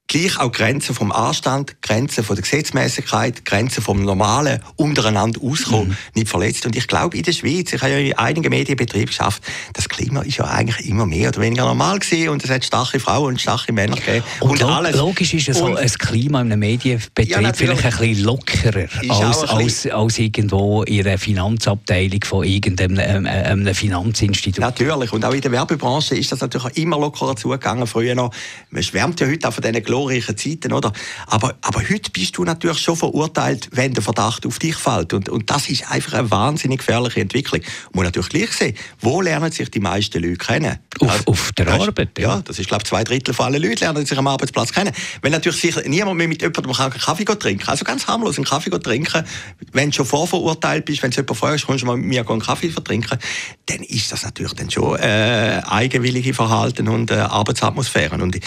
gleich 0.09 0.39
auch 0.39 0.51
Grenzen 0.51 0.93
vom 0.95 1.11
Anstand, 1.11 1.81
Grenzen 1.81 2.23
von 2.23 2.35
der 2.35 2.43
Gesetzmäßigkeit, 2.43 3.45
Grenzen 3.45 3.81
vom 3.81 4.03
Normalen 4.03 4.59
untereinander 4.75 5.39
auskommen, 5.41 5.89
mhm. 5.89 5.97
nicht 6.15 6.27
verletzt. 6.27 6.65
Und 6.65 6.75
ich 6.75 6.87
glaube, 6.87 7.15
in 7.15 7.23
der 7.23 7.31
Schweiz, 7.31 7.71
ich 7.71 7.81
habe 7.81 7.91
ja 7.93 7.99
in 7.99 8.17
einigen 8.17 8.49
Medienbetrieben 8.49 9.05
geschafft, 9.05 9.43
das 9.73 9.87
Klima 9.87 10.21
ist 10.21 10.37
ja 10.37 10.45
eigentlich 10.45 10.89
immer 10.89 11.05
mehr 11.05 11.29
oder 11.29 11.39
weniger 11.39 11.63
normal 11.63 11.99
gewesen 11.99 12.29
und 12.29 12.43
es 12.43 12.49
hat 12.49 12.65
starke 12.65 12.99
Frauen 12.99 13.33
und 13.33 13.41
starke 13.41 13.71
Männer 13.71 13.95
gegeben. 13.95 14.25
Und, 14.39 14.49
und 14.49 14.63
alles. 14.63 14.95
logisch 14.95 15.33
ist 15.35 15.47
es 15.47 15.61
und, 15.61 15.77
ein 15.77 15.87
Klima 15.87 16.41
in 16.41 16.51
einem 16.51 16.59
Medienbetrieb 16.59 17.29
ja, 17.29 17.53
vielleicht 17.53 17.85
ein 17.85 17.91
bisschen 17.91 18.23
lockerer 18.23 18.87
als, 19.09 19.43
als, 19.43 19.87
als 19.87 20.17
irgendwo 20.17 20.81
in 20.83 21.05
einer 21.07 21.19
Finanzabteilung 21.19 22.23
von 22.25 22.43
irgendeinem 22.43 22.97
äh, 22.97 23.29
einem 23.29 23.75
Finanzinstitut. 23.75 24.59
Natürlich. 24.59 25.13
Und 25.13 25.23
auch 25.23 25.33
in 25.33 25.41
der 25.41 25.51
Werbebranche 25.51 26.15
ist 26.15 26.31
das 26.31 26.41
natürlich 26.41 26.77
immer 26.77 26.97
lockerer 26.99 27.35
zugegangen. 27.35 27.85
Früher 27.85 28.15
noch, 28.15 28.33
man 28.71 28.81
schwärmt 28.81 29.19
ja 29.19 29.27
heute 29.27 29.47
auch 29.47 29.53
von 29.53 29.61
diesen 29.61 29.83
glorreichen 29.99 30.37
Zeiten, 30.37 30.73
oder? 30.73 30.91
Aber, 31.27 31.55
aber 31.61 31.81
heute 31.89 32.11
bist 32.11 32.37
du 32.37 32.43
natürlich 32.43 32.79
schon 32.79 32.95
verurteilt, 32.95 33.69
wenn 33.71 33.93
der 33.93 34.03
Verdacht 34.03 34.45
auf 34.45 34.59
dich 34.59 34.75
fällt. 34.75 35.13
Und, 35.13 35.29
und 35.29 35.49
das 35.49 35.69
ist 35.69 35.89
einfach 35.91 36.13
eine 36.13 36.31
wahnsinnig 36.31 36.79
gefährliche 36.79 37.21
Entwicklung. 37.21 37.61
Man 37.61 37.91
muss 37.93 38.05
natürlich 38.05 38.29
gleich 38.29 38.51
sehen, 38.51 38.75
wo 38.99 39.21
lernen 39.21 39.51
sich 39.51 39.69
die 39.69 39.79
meisten 39.79 40.21
Leute 40.21 40.37
kennen? 40.37 40.79
Auf, 40.99 41.27
auf 41.27 41.51
der 41.53 41.67
weißt, 41.67 41.87
Arbeit? 41.87 42.17
Ja. 42.17 42.35
ja, 42.35 42.41
das 42.41 42.59
ist, 42.59 42.67
glaube 42.67 42.83
ich, 42.83 42.89
zwei 42.89 43.03
Drittel 43.03 43.33
von 43.33 43.47
allen 43.47 43.61
Leuten 43.61 43.79
lernen 43.79 44.05
sich 44.05 44.17
am 44.17 44.27
Arbeitsplatz 44.27 44.71
kennen. 44.71 44.93
Wenn 45.21 45.31
natürlich 45.31 45.59
sicher 45.59 45.81
niemand 45.85 46.17
mehr 46.17 46.27
mit 46.27 46.41
jemandem 46.41 46.71
einen 46.71 46.93
Kaffee 46.93 47.25
trinken 47.25 47.67
Also 47.67 47.85
ganz 47.85 48.07
harmlos 48.07 48.37
einen 48.37 48.45
Kaffee 48.45 48.69
trinken. 48.69 49.23
Wenn 49.71 49.89
du 49.89 49.97
schon 49.97 50.05
vorverurteilt 50.05 50.85
bist, 50.85 51.03
wenn 51.03 51.11
du 51.11 51.17
jemanden 51.17 51.35
fragst, 51.35 51.65
kommst 51.65 51.83
du 51.83 51.87
mal 51.87 51.97
mit 51.97 52.07
mir 52.07 52.29
einen 52.29 52.39
Kaffee 52.39 52.69
trinken, 52.69 53.17
dann 53.65 53.83
ist 53.83 54.11
das 54.11 54.23
natürlich 54.23 54.53
dann 54.53 54.69
schon 54.69 54.97
äh, 54.99 55.61
eigenwillige 55.65 56.33
Verhalten 56.33 56.87
und 56.87 57.11
äh, 57.11 57.15
Arbeitsatmosphären. 57.15 58.21
Und 58.21 58.39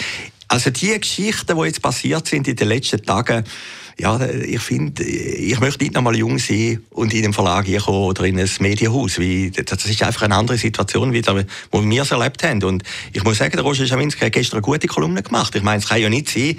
also 0.53 0.69
die 0.69 0.99
Geschichten, 0.99 1.57
die 1.57 1.65
jetzt 1.65 1.81
passiert 1.81 2.27
sind 2.27 2.47
in 2.47 2.55
den 2.55 2.67
letzten 2.67 3.01
Tagen, 3.01 3.43
ja, 3.97 4.23
ich 4.23 4.61
finde, 4.61 5.03
ich 5.03 5.59
möchte 5.59 5.83
nicht 5.83 5.95
nochmal 5.95 6.15
jung 6.15 6.37
sein 6.37 6.83
und 6.91 7.11
in 7.11 7.23
den 7.23 7.33
Verlag 7.33 7.65
hier 7.65 7.79
kommen 7.79 8.05
oder 8.05 8.23
in 8.25 8.39
ein 8.39 8.49
Medienhaus. 8.59 9.15
Das 9.15 9.85
ist 9.85 10.03
einfach 10.03 10.21
eine 10.21 10.35
andere 10.35 10.57
Situation, 10.57 11.11
wie 11.11 11.23
wir 11.25 12.01
es 12.01 12.11
erlebt 12.11 12.43
haben. 12.43 12.63
Und 12.63 12.83
ich 13.13 13.23
muss 13.23 13.39
sagen, 13.39 13.51
der 13.53 13.61
Roger 13.61 13.87
Schawinski 13.87 14.25
hat 14.25 14.33
gestern 14.33 14.57
eine 14.57 14.61
gute 14.61 14.87
Kolumne 14.87 15.23
gemacht. 15.23 15.55
Ich 15.55 15.63
meine, 15.63 15.79
es 15.79 15.87
kann 15.87 16.01
ja 16.01 16.09
nicht 16.09 16.29
sein, 16.29 16.55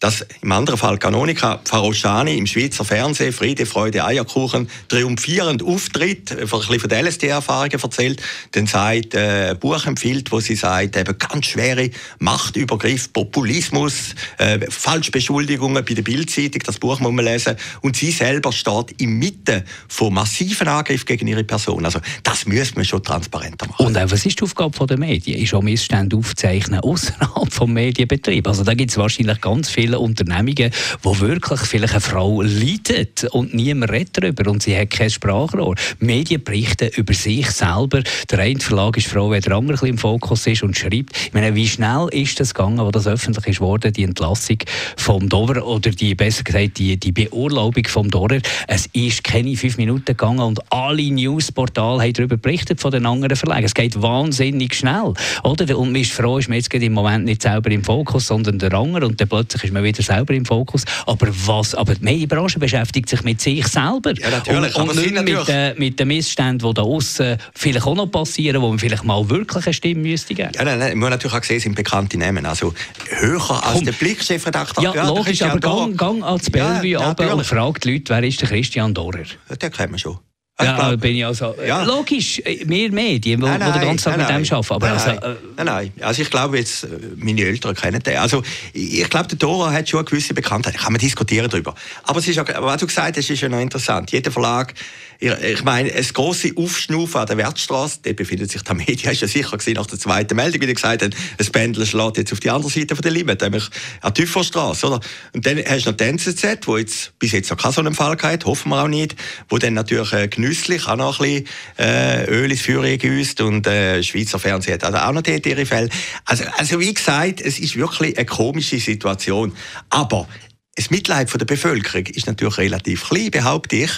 dass 0.00 0.26
im 0.42 0.52
anderen 0.52 0.78
Fall 0.78 0.98
Kanonika 0.98 1.60
Farosani 1.64 2.36
im 2.36 2.46
Schweizer 2.46 2.84
Fernsehen 2.84 3.32
Friede, 3.32 3.66
Freude, 3.66 4.04
Eierkuchen 4.04 4.68
triumphierend 4.88 5.62
auftritt, 5.62 6.32
ein 6.32 6.46
bisschen 6.46 6.80
von 6.80 6.88
der 6.88 7.02
LSD-Erfahrungen 7.02 7.80
erzählt, 7.82 8.22
dann 8.52 8.66
sagt, 8.66 9.14
äh, 9.14 9.50
ein 9.50 9.58
Buch 9.58 9.86
empfiehlt, 9.86 10.30
wo 10.32 10.40
sie 10.40 10.54
sagt, 10.54 10.96
eben 10.96 11.18
ganz 11.18 11.46
schwere 11.46 11.90
Machtübergriff, 12.18 13.12
Populismus, 13.12 14.14
äh, 14.38 14.58
Falschbeschuldigungen 14.68 15.84
bei 15.84 15.94
der 15.94 16.02
Bildzeitung, 16.02 16.62
das 16.64 16.78
Buch 16.78 17.00
muss 17.00 17.12
man 17.12 17.24
lesen, 17.24 17.56
und 17.80 17.96
sie 17.96 18.10
selber 18.10 18.52
steht 18.52 19.00
in 19.00 19.18
Mitte 19.18 19.64
von 19.88 20.12
massiven 20.12 20.68
Angriffen 20.68 21.06
gegen 21.06 21.26
ihre 21.26 21.44
Person. 21.44 21.84
Also 21.84 22.00
das 22.22 22.46
müsste 22.46 22.76
man 22.76 22.84
schon 22.84 23.02
transparenter 23.02 23.66
machen. 23.66 23.86
Und 23.86 23.98
auch, 23.98 24.10
was 24.10 24.26
ist 24.26 24.40
die 24.40 24.44
Aufgabe 24.44 24.86
der 24.86 24.98
Medien? 24.98 25.40
Ist 25.40 25.54
auch 25.54 25.62
Missstände 25.62 26.16
aufzeichnen 26.16 26.80
außerhalb 26.82 27.52
vom 27.52 27.72
Medienbetrieb? 27.72 28.46
Also 28.46 28.64
da 28.64 28.74
gibt 28.74 28.90
es 28.90 28.96
wahrscheinlich 28.98 29.40
ganz 29.40 29.70
viele 29.70 29.85
vielen 29.86 29.98
Unternehmungen, 29.98 30.70
wo 31.02 31.20
wirklich 31.20 31.60
vielleicht 31.60 31.92
eine 31.92 32.00
Frau 32.00 32.42
leidet 32.42 33.24
und 33.30 33.54
niemand 33.54 33.92
redet 33.92 34.22
darüber 34.22 34.50
und 34.50 34.62
sie 34.62 34.76
hat 34.76 34.90
kein 34.90 35.10
Sprachrohr. 35.10 35.76
Medien 36.00 36.42
berichten 36.42 36.90
über 36.96 37.14
sich 37.14 37.48
selber. 37.50 38.02
Der 38.30 38.38
eine 38.40 38.58
Verlag 38.58 38.96
ist 38.96 39.06
froh, 39.06 39.30
wenn 39.30 39.42
der 39.42 39.52
andere 39.52 39.86
im 39.86 39.98
Fokus 39.98 40.46
ist 40.46 40.64
und 40.64 40.76
schreibt. 40.76 41.16
Ich 41.26 41.32
meine, 41.32 41.54
wie 41.54 41.68
schnell 41.68 42.08
ist 42.10 42.40
das 42.40 42.52
gegangen, 42.52 42.78
wo 42.78 42.90
das 42.90 43.06
öffentlich 43.06 43.46
ist 43.46 43.60
worden, 43.60 43.92
die 43.92 44.02
Entlassung 44.02 44.58
vom 44.96 45.28
Dover 45.28 45.64
oder 45.64 45.90
die, 45.90 46.14
besser 46.14 46.42
gesagt, 46.42 46.78
die, 46.78 46.96
die 46.96 47.12
Beurlaubung 47.12 47.86
vom 47.86 48.10
Dorer. 48.10 48.40
Es 48.66 48.86
ist 48.92 49.22
keine 49.22 49.56
fünf 49.56 49.76
Minuten 49.76 50.04
gegangen 50.04 50.40
und 50.40 50.60
alle 50.72 51.10
Newsportale 51.10 52.02
haben 52.02 52.12
darüber 52.12 52.36
berichtet 52.36 52.80
von 52.80 52.90
den 52.90 53.06
anderen 53.06 53.36
Verlagen. 53.36 53.64
Es 53.64 53.74
geht 53.74 54.00
wahnsinnig 54.02 54.74
schnell, 54.74 55.14
oder? 55.44 55.78
Und 55.78 55.92
man 55.92 56.00
ist 56.00 56.12
froh, 56.12 56.38
ist 56.38 56.48
man 56.48 56.56
jetzt 56.56 56.74
im 56.74 56.92
Moment 56.92 57.24
nicht 57.24 57.42
selber 57.42 57.70
im 57.70 57.84
Fokus, 57.84 58.26
sondern 58.26 58.58
der 58.58 58.72
andere 58.74 59.06
und 59.06 59.20
dann 59.20 59.28
plötzlich 59.28 59.64
ist 59.64 59.75
immer 59.76 59.84
wieder 59.84 60.02
selber 60.02 60.34
im 60.34 60.44
Fokus. 60.44 60.84
Aber 61.06 61.28
was, 61.46 61.74
aber 61.74 61.94
die 61.94 62.04
Medienbranche 62.04 62.58
beschäftigt 62.58 63.08
sich 63.08 63.22
mit 63.22 63.40
sich 63.40 63.66
selber. 63.66 64.12
Ja, 64.18 64.30
natürlich. 64.30 64.74
Und, 64.76 64.90
und 64.90 64.96
nicht 64.96 65.22
mit, 65.22 65.48
äh, 65.48 65.74
mit 65.76 65.98
den 65.98 66.08
Missständen, 66.08 66.66
die 66.68 66.74
da 66.74 66.82
außen 66.82 67.36
vielleicht 67.54 67.86
auch 67.86 67.94
noch 67.94 68.06
passieren, 68.06 68.62
wo 68.62 68.68
man 68.68 68.78
vielleicht 68.78 69.04
mal 69.04 69.28
wirklich 69.28 69.66
eine 69.66 69.74
Stimme 69.74 70.02
müsste 70.02 70.34
geben. 70.34 70.50
Ja, 70.54 70.64
nein, 70.64 70.78
nein, 70.78 70.90
man 70.90 70.98
muss 71.00 71.10
natürlich 71.10 71.36
auch 71.36 71.44
sehen, 71.44 71.60
sind 71.60 71.74
bekannte 71.74 72.18
Namen. 72.18 72.46
Also 72.46 72.74
höher 73.08 73.64
als 73.64 73.74
Komm. 73.74 73.84
der 73.84 73.92
Blick-Chefredakteur. 73.92 74.84
Ja, 74.84 74.94
ja, 74.94 75.06
logisch, 75.08 75.42
aber 75.42 75.60
gang, 75.60 75.96
gang 75.96 76.24
ans 76.24 76.50
Bellevue 76.50 76.90
ja, 76.90 77.10
und 77.10 77.44
fragt 77.44 77.84
die 77.84 77.92
Leute, 77.92 78.14
wer 78.14 78.22
ist 78.22 78.40
der 78.40 78.48
Christian 78.48 78.94
Dorer? 78.94 79.24
Den 79.60 79.72
kennen 79.72 79.92
wir 79.92 79.98
schon. 79.98 80.18
Ja, 80.60 80.74
glaub, 80.74 81.00
bin 81.00 81.16
ich 81.16 81.26
also, 81.26 81.54
ja. 81.66 81.82
Logisch, 81.82 82.42
mehr 82.64 82.90
Medien, 82.90 83.40
die, 83.40 83.46
den 83.46 83.60
ganzen 83.60 84.04
Tag 84.04 84.16
mit 84.16 84.28
dem 84.28 84.56
arbeiten. 84.56 84.72
Aber 84.72 84.88
nein, 84.88 84.98
also, 84.98 85.10
äh, 85.10 85.36
nein, 85.56 85.66
nein, 85.66 85.92
also 86.00 86.22
ich 86.22 86.30
glaube 86.30 86.58
jetzt, 86.58 86.84
äh, 86.84 86.88
meine 87.16 87.42
Eltern 87.42 87.74
kennen 87.74 88.02
den. 88.02 88.16
Also 88.16 88.42
ich 88.72 89.08
glaube, 89.10 89.28
der 89.28 89.38
Dora 89.38 89.70
hat 89.70 89.88
schon 89.88 90.00
eine 90.00 90.08
gewisse 90.08 90.32
Bekanntheit. 90.32 90.78
Kann 90.78 90.92
man 90.92 91.00
diskutieren 91.00 91.50
darüber. 91.50 91.74
Aber 92.04 92.20
es 92.20 92.28
ist 92.28 92.38
was 92.38 92.80
du 92.80 92.86
gesagt 92.86 93.16
hast, 93.18 93.28
ist 93.28 93.40
ja 93.40 93.48
noch 93.48 93.60
interessant. 93.60 94.10
Jeder 94.12 94.30
Verlag 94.30 94.72
ich 95.18 95.64
meine, 95.64 95.92
ein 95.92 96.06
große 96.12 96.52
Aufschnaufen 96.56 97.20
an 97.20 97.26
der 97.26 97.36
Wertstraße, 97.38 98.00
dort 98.02 98.16
befindet 98.16 98.50
sich 98.50 98.62
der 98.62 98.74
Media, 98.74 99.10
ist 99.10 99.22
ja 99.22 99.28
sicher 99.28 99.56
gewesen, 99.56 99.74
nach 99.74 99.86
der 99.86 99.98
zweiten 99.98 100.36
Meldung, 100.36 100.60
wie 100.62 100.74
gesagt 100.74 101.02
haben, 101.02 101.14
ein 101.38 101.46
Pendel 101.46 101.86
schlägt 101.86 102.18
jetzt 102.18 102.32
auf 102.32 102.40
die 102.40 102.50
andere 102.50 102.70
Seite 102.70 102.94
von 102.94 103.02
der 103.02 103.12
Limit, 103.12 103.40
nämlich 103.40 103.64
an 104.02 104.12
die 104.12 104.22
Tüfferstraße, 104.22 104.86
oder? 104.86 105.00
Und 105.32 105.46
dann 105.46 105.58
hast 105.58 105.86
du 105.86 105.90
noch 105.90 105.96
die 105.96 106.04
NZZ, 106.04 106.66
wo 106.66 106.76
jetzt 106.76 107.18
bis 107.18 107.32
jetzt 107.32 107.50
noch 107.50 107.56
keinen 107.56 107.72
so 107.72 107.80
einen 107.80 107.94
Fall 107.94 108.16
gehabt, 108.16 108.44
hoffen 108.44 108.70
wir 108.70 108.82
auch 108.82 108.88
nicht, 108.88 109.16
wo 109.48 109.58
dann 109.58 109.74
natürlich 109.74 110.12
äh, 110.12 110.28
genüsslich 110.28 110.86
auch 110.86 110.96
noch 110.96 111.20
ein 111.20 111.44
bisschen 111.44 111.46
äh, 111.78 112.24
Öl 112.26 112.50
ins 112.50 112.62
Feuer 112.62 112.82
gegüsst 112.82 113.40
und 113.40 113.66
äh, 113.66 114.02
Schweizer 114.02 114.38
Fernsehen 114.38 114.74
hat 114.74 114.84
also 114.84 114.98
auch 114.98 115.12
noch 115.12 115.22
dort 115.22 115.46
ihre 115.46 115.66
Fälle. 115.66 115.88
Also, 116.24 116.44
also 116.56 116.80
wie 116.80 116.92
gesagt, 116.92 117.40
es 117.40 117.58
ist 117.58 117.76
wirklich 117.76 118.16
eine 118.16 118.26
komische 118.26 118.78
Situation. 118.78 119.52
Aber 119.90 120.28
das 120.76 120.90
Mitleid 120.90 121.32
der 121.32 121.44
Bevölkerung 121.46 122.06
ist 122.06 122.26
natürlich 122.26 122.58
relativ 122.58 123.08
klein, 123.08 123.30
behaupte 123.30 123.76
ich. 123.76 123.90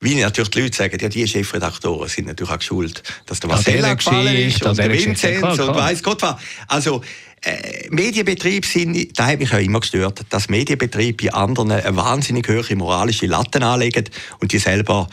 Wie 0.00 0.16
natürlich 0.16 0.50
die 0.50 0.62
Leute 0.62 0.76
sagen, 0.76 0.98
ja, 1.00 1.08
die 1.08 1.26
Chefredaktoren 1.26 2.08
sind 2.08 2.26
natürlich 2.26 2.52
auch 2.52 2.60
schuld, 2.60 3.02
dass 3.26 3.40
der 3.40 3.50
Marcella 3.50 3.94
gefallen 3.94 4.36
ist 4.36 4.62
und 4.64 4.76
der 4.76 4.92
Vinzenz 4.92 5.58
und 5.58 5.74
weiss 5.76 6.02
Gott 6.02 6.20
was. 6.22 6.36
Also, 6.66 7.02
äh, 7.44 7.88
Medienbetriebe 7.90 8.66
sind, 8.66 9.18
da 9.18 9.26
hat 9.26 9.38
mich 9.38 9.52
auch 9.52 9.58
immer 9.58 9.80
gestört, 9.80 10.20
dass 10.30 10.48
Medienbetriebe 10.48 11.24
bei 11.24 11.32
anderen 11.32 11.72
eine 11.72 11.96
wahnsinnig 11.96 12.48
hohe 12.48 12.76
moralische 12.76 13.26
Latten 13.26 13.62
anlegen 13.62 14.04
und 14.40 14.52
die 14.52 14.58
selber 14.58 15.08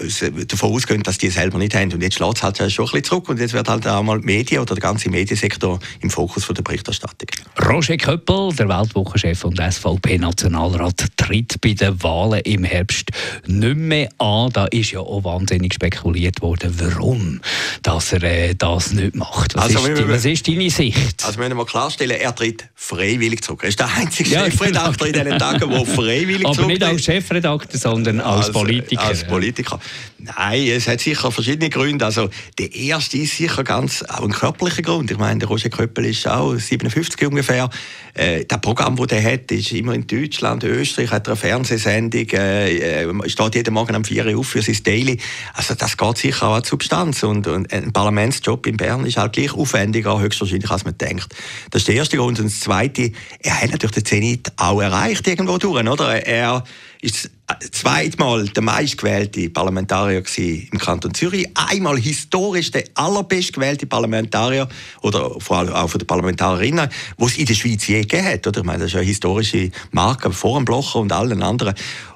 äh, 0.00 0.46
davon 0.46 0.72
ausgehen, 0.72 1.02
dass 1.02 1.18
die 1.18 1.30
selber 1.30 1.58
nicht 1.58 1.74
haben. 1.74 1.92
Und 1.92 2.02
jetzt 2.02 2.14
schlägt 2.14 2.36
es 2.36 2.42
halt 2.42 2.56
schon 2.56 2.66
ein 2.66 2.90
bisschen 2.90 3.04
zurück 3.04 3.28
und 3.28 3.40
jetzt 3.40 3.52
wird 3.52 3.68
halt 3.68 3.86
auch 3.86 4.02
mal 4.02 4.18
Medien 4.20 4.60
oder 4.62 4.74
der 4.74 4.82
ganze 4.82 5.10
Mediensektor 5.10 5.78
im 6.00 6.10
Fokus 6.10 6.44
von 6.44 6.54
der 6.54 6.62
Berichterstattung. 6.62 7.28
Roger 7.68 7.96
Köppel, 7.96 8.54
der 8.54 8.68
Weltwochenchef 8.68 9.44
und 9.44 9.60
SVP-Nationalrat, 9.60 11.06
tritt 11.16 11.60
bei 11.60 11.74
den 11.74 12.02
Wahlen 12.02 12.40
im 12.40 12.64
Herbst 12.64 13.10
nicht 13.46 13.76
mehr 13.76 14.08
an. 14.18 14.50
Da 14.52 14.66
ist 14.66 14.90
ja 14.90 15.00
auch 15.00 15.24
wahnsinnig 15.24 15.74
spekuliert 15.74 16.40
worden, 16.40 16.74
warum 16.78 17.40
dass 17.82 18.12
er 18.12 18.22
äh, 18.22 18.54
das 18.54 18.92
nicht 18.92 19.14
macht. 19.14 19.54
Was, 19.54 19.64
also, 19.64 19.86
ist, 19.86 19.98
die, 19.98 20.08
was 20.08 20.24
ist 20.24 20.48
deine 20.48 20.70
Sicht? 20.70 21.24
Also 21.24 21.38
wir 21.38 21.64
klarstellen, 21.74 22.20
er 22.20 22.32
tritt 22.32 22.68
freiwillig 22.76 23.42
zurück. 23.42 23.64
Er 23.64 23.68
ist 23.68 23.80
der 23.80 23.92
einzige 23.92 24.30
ja, 24.30 24.44
Chefredakteur 24.44 25.08
in 25.08 25.12
diesen 25.12 25.38
Tagen, 25.40 25.70
der 25.70 25.86
freiwillig 25.86 26.46
Aber 26.46 26.66
nicht 26.66 26.84
als 26.84 27.02
Chefredakteur, 27.02 27.80
sondern 27.80 28.20
als, 28.20 28.46
als 28.46 28.52
Politiker. 28.52 29.02
Als 29.02 29.24
Politiker. 29.24 29.80
Nein, 30.18 30.68
es 30.68 30.86
hat 30.86 31.00
sicher 31.00 31.32
verschiedene 31.32 31.70
Gründe. 31.70 32.04
Also, 32.04 32.30
der 32.58 32.72
erste 32.72 33.18
ist 33.18 33.36
sicher 33.36 33.64
ganz 33.64 34.04
auch 34.04 34.22
ein 34.22 34.30
körperlicher 34.30 34.82
Grund. 34.82 35.10
Ich 35.10 35.18
meine, 35.18 35.40
der 35.40 35.48
Roger 35.48 35.68
Köppel 35.68 36.06
ist 36.06 36.28
auch 36.28 36.54
57 36.54 37.26
ungefähr. 37.26 37.68
Äh, 38.14 38.44
das 38.44 38.60
Programm, 38.60 38.94
das 38.94 39.08
er 39.08 39.32
hat, 39.32 39.50
ist 39.50 39.72
immer 39.72 39.94
in 39.94 40.06
Deutschland, 40.06 40.62
Österreich, 40.62 41.10
hat 41.10 41.26
er 41.26 41.32
eine 41.32 41.36
Fernsehsendung, 41.36 42.28
äh, 42.30 43.02
äh 43.02 43.28
steht 43.28 43.56
jeden 43.56 43.74
Morgen 43.74 43.96
um 43.96 44.04
4 44.04 44.26
Uhr 44.26 44.38
auf 44.38 44.46
für 44.46 44.62
sein 44.62 44.78
Daily. 44.84 45.18
Also, 45.54 45.74
das 45.74 45.96
geht 45.96 46.18
sicher 46.18 46.46
auch 46.46 46.54
an 46.54 46.64
Substanz. 46.64 47.24
Und, 47.24 47.48
und 47.48 47.72
ein 47.72 47.92
Parlamentsjob 47.92 48.66
in 48.68 48.76
Bern 48.76 49.04
ist 49.04 49.16
halt 49.16 49.32
gleich 49.32 49.52
aufwendiger, 49.52 50.20
höchstwahrscheinlich, 50.20 50.70
als 50.70 50.84
man 50.84 50.96
denkt. 50.96 51.34
Das 51.70 51.82
ist 51.82 51.88
der 51.88 51.96
erste 51.96 52.16
Grund. 52.16 52.38
Und 52.38 52.46
das 52.46 52.60
zweite, 52.60 53.12
er 53.40 53.60
hat 53.60 53.70
natürlich 53.70 53.94
den 53.94 54.04
Zenit 54.04 54.52
auch 54.56 54.80
erreicht 54.80 55.26
irgendwo 55.26 55.58
durch, 55.58 55.86
oder? 55.86 56.26
Er 56.26 56.64
ist 57.00 57.30
zweimal 57.72 58.48
der 58.48 58.62
meistgewählte 58.62 59.50
Parlamentarier 59.50 60.22
im 60.36 60.78
Kanton 60.78 61.12
Zürich, 61.12 61.46
einmal 61.54 61.98
historisch 61.98 62.70
der 62.70 62.84
allerbestgewählte 62.94 63.86
Parlamentarier 63.86 64.66
oder 65.02 65.38
vor 65.38 65.58
allem 65.58 65.74
auch 65.74 65.88
von 65.88 65.98
den 65.98 66.06
Parlamentarierinnen, 66.06 66.88
die 67.18 67.24
es 67.24 67.36
in 67.36 67.46
der 67.46 67.54
Schweiz 67.54 67.86
je 67.86 68.00
gegeben 68.00 68.26
hat. 68.26 68.46
Oder? 68.46 68.60
Ich 68.60 68.66
meine, 68.66 68.78
das 68.78 68.92
ist 68.92 68.96
eine 68.96 69.04
historische 69.04 69.70
Marke 69.90 70.32
vor 70.32 70.58
dem 70.58 70.64
Blocher 70.64 71.00
und 71.00 71.12
allen 71.12 71.42
anderen. 71.42 71.74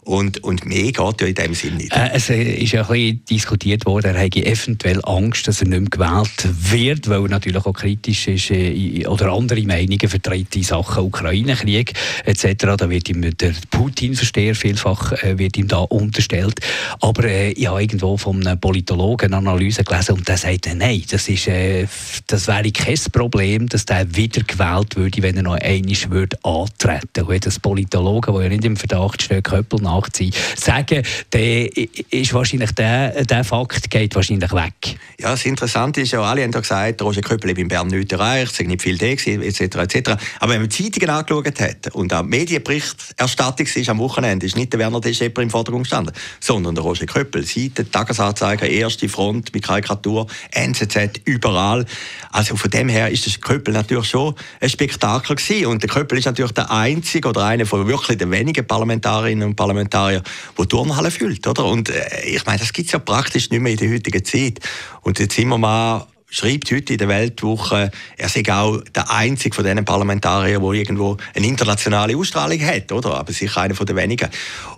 Und, 0.09 0.43
und 0.43 0.65
mehr 0.65 0.91
geht 0.91 1.21
ja 1.21 1.27
in 1.27 1.35
dem 1.35 1.53
Sinne 1.53 1.77
nicht. 1.77 1.95
Äh, 1.95 2.13
es 2.15 2.31
ist 2.31 2.73
ja 2.73 2.81
ein 2.81 2.89
bisschen 2.89 3.25
diskutiert 3.29 3.85
worden, 3.85 4.15
er 4.15 4.23
hätte 4.23 4.43
eventuell 4.43 5.03
Angst, 5.05 5.47
dass 5.47 5.61
er 5.61 5.69
nicht 5.69 5.81
mehr 5.81 5.91
gewählt 5.91 6.49
wird, 6.73 7.11
weil 7.11 7.25
er 7.25 7.29
natürlich 7.29 7.67
auch 7.67 7.75
kritisch 7.75 8.27
ist 8.27 8.51
äh, 8.51 9.07
oder 9.07 9.31
andere 9.31 9.61
Meinungen 9.65 10.09
vertritt 10.09 10.57
in 10.57 10.63
Sachen 10.63 11.05
Ukraine-Krieg 11.05 11.93
etc. 12.25 12.77
Da 12.79 12.89
wird 12.89 13.11
ihm 13.11 13.37
der 13.37 13.53
Putin-Versteher 13.69 14.55
vielfach 14.55 15.13
äh, 15.13 15.37
wird 15.37 15.59
ihm 15.59 15.69
da 15.69 15.81
unterstellt. 15.81 16.59
Aber 17.03 17.25
äh, 17.25 17.51
ich 17.51 17.67
habe 17.67 17.83
irgendwo 17.83 18.17
von 18.17 18.47
einem 18.47 18.59
Politologen 18.59 19.35
eine 19.35 19.37
Analyse 19.37 19.85
gelesen 19.85 20.15
und 20.15 20.27
der 20.27 20.39
sagt, 20.39 20.71
nein, 20.75 21.03
das, 21.11 21.29
ist, 21.29 21.49
äh, 21.49 21.87
das 22.29 22.49
wäre 22.49 22.73
kein 22.73 22.97
Problem, 23.13 23.69
dass 23.69 23.85
der 23.85 24.17
wieder 24.17 24.43
gewählt 24.43 24.97
würde, 24.97 25.23
wenn 25.23 25.37
er 25.37 25.43
noch 25.43 25.61
einmal 25.61 26.29
antreten 26.45 27.29
würde. 27.29 27.41
Das 27.41 27.59
Politologen, 27.59 28.35
die 28.35 28.43
ja 28.43 28.49
nicht 28.49 28.65
im 28.65 28.77
Verdacht 28.79 29.21
stehen, 29.21 29.43
Köppel 29.43 29.83
nach 29.83 29.98
nachziehen. 29.99 30.33
Sagen, 30.57 31.03
der 31.33 31.71
ist 32.11 32.33
wahrscheinlich 32.33 32.73
der, 32.73 33.25
der 33.25 33.45
Fakt 33.45 33.91
geht 33.91 34.15
wahrscheinlich 34.15 34.53
weg. 34.53 34.99
Ja, 35.21 35.33
das 35.33 35.45
Interessante 35.45 36.01
ist 36.01 36.13
ja, 36.13 36.23
alle 36.23 36.43
haben 36.43 36.53
ja 36.53 36.61
gesagt, 36.61 37.03
Roger 37.03 37.21
Köppel 37.23 37.51
hat 37.51 37.59
in 37.59 37.69
Bern 37.69 37.89
nichts 37.89 38.13
erreicht, 38.13 38.53
es 38.53 38.67
nicht 38.67 38.83
viel 38.83 38.97
da 38.97 39.07
etc. 39.07 39.61
etc. 39.61 40.11
Aber 40.41 40.53
wenn 40.53 40.61
man 40.61 40.69
die 40.69 40.85
Zeitungen 40.85 41.11
angeschaut 41.11 41.61
hat 41.61 41.95
und 41.95 42.13
auch 42.13 42.23
Medienberichterstattung 42.23 43.67
ist 43.67 43.89
am 43.89 43.99
Wochenende, 43.99 44.47
ist 44.47 44.57
nicht 44.57 44.73
der 44.73 44.81
Werner 44.81 45.01
Deschepper 45.01 45.43
im 45.43 45.51
Vordergrund 45.51 45.85
gestanden, 45.85 46.15
sondern 46.41 46.75
der 46.75 46.85
Roger 46.85 47.07
Köppel. 47.07 47.45
Seite, 47.45 47.91
Tagesanzeiger, 47.91 48.69
erste 48.69 49.09
Front 49.09 49.53
mit 49.55 49.65
Karikatur, 49.65 50.27
NZZ, 50.53 51.21
überall. 51.25 51.85
Also 52.31 52.57
von 52.57 52.71
dem 52.71 52.89
her 52.89 53.11
ist 53.11 53.27
das 53.27 53.41
Köppel 53.41 53.75
natürlich 53.75 54.09
schon 54.09 54.35
ein 54.61 54.69
Spektakel 54.69 55.37
gewesen. 55.37 55.67
Und 55.67 55.83
der 55.83 55.91
Köppel 55.91 56.19
ist 56.19 56.27
natürlich 56.27 56.53
der 56.53 56.71
einzige 56.71 57.29
oder 57.29 57.45
einer 57.45 57.67
von 57.67 57.87
wirklich 57.87 58.19
den 58.19 58.31
wenigen 58.31 58.67
Parlamentarierinnen 58.67 59.49
und 59.49 59.57
Parlamentariern, 59.57 59.88
Parlamentarier, 59.89 60.23
die 60.59 60.67
Turnhalle 60.67 61.11
füllt, 61.11 61.47
oder? 61.47 61.65
Und 61.65 61.89
äh, 61.89 62.25
ich 62.25 62.45
meine, 62.47 62.59
das 62.59 62.73
gibt 62.73 62.87
es 62.87 62.93
ja 62.93 62.99
praktisch 62.99 63.51
nicht 63.51 63.61
mehr 63.61 63.73
in 63.73 63.79
der 63.79 63.91
heutigen 63.91 64.25
Zeit. 64.25 64.61
Und 65.03 65.19
der 65.19 65.29
Zimmermann 65.29 66.05
schreibt 66.31 66.71
heute 66.71 66.93
in 66.93 66.99
der 66.99 67.09
Weltwoche, 67.09 67.91
er 68.17 68.29
sei 68.29 68.43
auch 68.53 68.83
der 68.95 69.11
einzige 69.11 69.55
von 69.55 69.65
diesen 69.65 69.85
Parlamentariern, 69.85 70.63
der 70.63 70.73
irgendwo 70.73 71.17
eine 71.35 71.47
internationale 71.47 72.17
Ausstrahlung 72.17 72.61
hat, 72.61 72.93
oder? 72.93 73.15
Aber 73.15 73.33
sicher 73.33 73.63
einer 73.63 73.75
den 73.75 73.97
wenigen. 73.97 74.29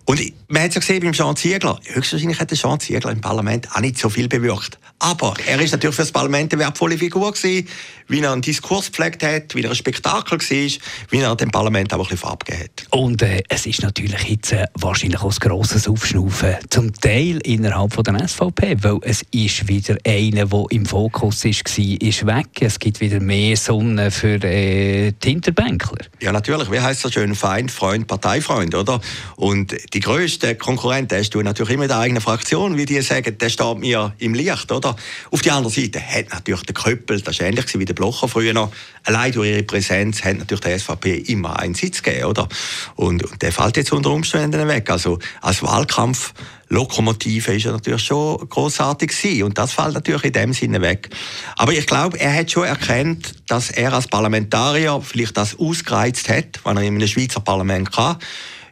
Und 0.04 0.20
man 0.48 0.62
hat 0.62 0.68
es 0.70 0.74
ja 0.76 0.80
gesehen 0.80 1.00
beim 1.00 1.12
Jean 1.12 1.36
Ziegler. 1.36 1.80
Höchstwahrscheinlich 1.86 2.38
hat 2.38 2.50
der 2.50 2.58
Jean 2.58 2.78
Ziegler 2.78 3.10
im 3.10 3.20
Parlament 3.20 3.68
auch 3.74 3.80
nicht 3.80 3.98
so 3.98 4.08
viel 4.08 4.28
bewirkt. 4.28 4.78
Aber 5.00 5.34
er 5.46 5.60
ist 5.60 5.72
natürlich 5.72 5.96
für 5.96 6.02
das 6.02 6.12
Parlament 6.12 6.52
eine 6.52 6.62
wertvolle 6.62 6.98
Figur 6.98 7.32
gewesen, 7.32 7.66
wie 8.08 8.20
er 8.20 8.32
einen 8.32 8.42
Diskurs 8.42 8.86
gepflegt 8.86 9.22
hat, 9.22 9.54
wie 9.54 9.62
er 9.62 9.70
ein 9.70 9.76
Spektakel 9.76 10.38
war, 10.38 10.82
wie 11.10 11.18
er 11.18 11.36
dem 11.36 11.50
Parlament 11.50 11.92
auch 11.94 11.98
ein 11.98 12.02
bisschen 12.02 12.18
Farbe 12.18 12.52
hat. 12.52 12.86
Und 12.90 13.22
äh, 13.22 13.42
es 13.48 13.64
ist 13.64 13.82
natürlich 13.82 14.22
jetzt 14.24 14.52
äh, 14.52 14.66
wahrscheinlich 14.74 15.20
auch 15.20 15.32
ein 15.32 15.38
grosses 15.48 15.88
Aufschnaufen, 15.88 16.56
zum 16.68 16.92
Teil 16.92 17.38
innerhalb 17.44 17.94
von 17.94 18.04
der 18.04 18.28
SVP, 18.28 18.76
weil 18.82 18.98
es 19.02 19.22
ist 19.30 19.68
wieder 19.68 19.96
einer, 20.06 20.46
der 20.46 20.64
im 20.70 20.84
Fokus 20.84 21.44
war, 21.44 21.50
ist 21.52 22.26
weg. 22.26 22.46
Es 22.60 22.78
gibt 22.78 23.00
wieder 23.00 23.20
mehr 23.20 23.56
Sonne 23.56 24.10
für 24.10 24.42
äh, 24.44 25.12
die 25.12 25.28
Hinterbänkler. 25.28 26.04
Ja, 26.20 26.32
natürlich. 26.32 26.70
Wie 26.70 26.80
heißt 26.80 27.04
das 27.04 27.14
schön? 27.14 27.34
Feind, 27.34 27.70
Freund, 27.70 28.06
Parteifreund, 28.06 28.74
oder? 28.74 29.00
Und 29.36 29.74
die 29.94 30.00
grösste 30.00 30.56
Konkurrent 30.56 31.10
hast 31.12 31.30
du 31.30 31.40
natürlich 31.40 31.74
immer 31.74 31.84
in 31.84 31.88
der 31.88 31.98
eigenen 31.98 32.20
Fraktion, 32.20 32.76
wie 32.76 32.84
die 32.84 33.00
sagen, 33.00 33.38
der 33.38 33.48
steht 33.48 33.78
mir 33.78 34.12
im 34.18 34.34
Licht, 34.34 34.70
oder? 34.70 34.89
Auf 35.30 35.42
der 35.42 35.54
anderen 35.54 35.74
Seite 35.74 36.00
hat 36.00 36.30
natürlich 36.30 36.62
der 36.62 36.74
Köppel, 36.74 37.20
das 37.20 37.34
ist 37.34 37.40
ähnlich 37.40 37.66
wie 37.78 37.84
der 37.84 37.94
Blocher 37.94 38.28
früher 38.28 38.52
noch, 38.52 38.72
allein 39.04 39.32
durch 39.32 39.48
ihre 39.48 39.62
Präsenz 39.62 40.24
hat 40.24 40.38
natürlich 40.38 40.60
der 40.60 40.78
SVP 40.78 41.14
immer 41.28 41.58
einen 41.58 41.74
Sitz 41.74 42.02
gegeben, 42.02 42.26
oder? 42.26 42.48
Und, 42.96 43.24
und 43.24 43.42
der 43.42 43.52
fällt 43.52 43.76
jetzt 43.76 43.92
unter 43.92 44.10
Umständen 44.10 44.66
weg. 44.68 44.90
Also 44.90 45.18
als 45.40 45.62
Wahlkampf 45.62 46.32
Lokomotive 46.70 47.52
ist 47.52 47.66
er 47.66 47.72
natürlich 47.72 48.04
schon 48.04 48.48
großartig 48.48 49.10
gewesen. 49.10 49.42
und 49.42 49.58
das 49.58 49.72
fällt 49.72 49.92
natürlich 49.92 50.24
in 50.24 50.32
dem 50.32 50.52
Sinne 50.52 50.80
weg. 50.80 51.10
Aber 51.56 51.72
ich 51.72 51.84
glaube, 51.84 52.18
er 52.18 52.32
hat 52.32 52.50
schon 52.50 52.64
erkannt, 52.64 53.34
dass 53.48 53.70
er 53.70 53.92
als 53.92 54.06
Parlamentarier 54.06 55.00
vielleicht 55.02 55.36
das 55.36 55.58
ausgereizt 55.58 56.28
hat, 56.28 56.60
wenn 56.64 56.76
er 56.76 56.84
in 56.84 56.94
einem 56.94 57.08
Schweizer 57.08 57.40
Parlament 57.40 57.90
kann. 57.90 58.16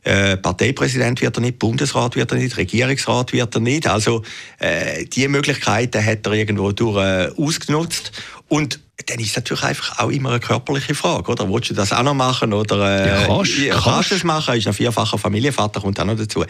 Äh, 0.09 0.39
Parteipräsident 0.39 1.21
wird 1.21 1.37
er 1.37 1.43
nicht, 1.43 1.59
Bundesrat 1.59 2.17
wird 2.17 2.33
er 2.33 2.39
nicht, 2.39 2.57
Regierungsrat 2.57 3.35
wird 3.35 3.55
er 3.55 3.61
nicht. 3.61 3.87
Also 3.87 4.23
äh, 4.59 5.05
die 5.05 5.29
Möglichkeiten 5.29 6.03
hat 6.03 6.27
er 6.27 6.33
irgendwo 6.33 6.73
durch 6.73 6.97
äh, 6.97 7.31
ausgenutzt 7.37 8.13
und 8.49 8.81
dann 9.07 9.21
ist 9.21 9.31
es 9.31 9.37
natürlich 9.37 9.63
einfach 9.63 9.99
auch 10.01 10.11
immer 10.11 10.31
eine 10.31 10.41
körperliche 10.41 10.95
Frage, 10.95 11.31
oder? 11.31 11.49
Willst 11.49 11.71
du 11.71 11.75
das 11.75 11.93
auch 11.93 12.03
noch 12.03 12.15
machen? 12.15 12.53
Oder, 12.53 13.05
äh, 13.05 13.09
ja, 13.09 13.27
kannst, 13.27 13.59
ja, 13.59 13.81
kannst 13.81 14.11
du 14.11 14.17
es 14.17 14.25
machen? 14.25 14.57
Ist 14.57 14.67
ein 14.67 14.73
vierfacher 14.73 15.19
Familienvater, 15.19 15.81
kommt 15.81 16.01
auch 16.01 16.05
noch 16.05 16.17
dazu. 16.17 16.45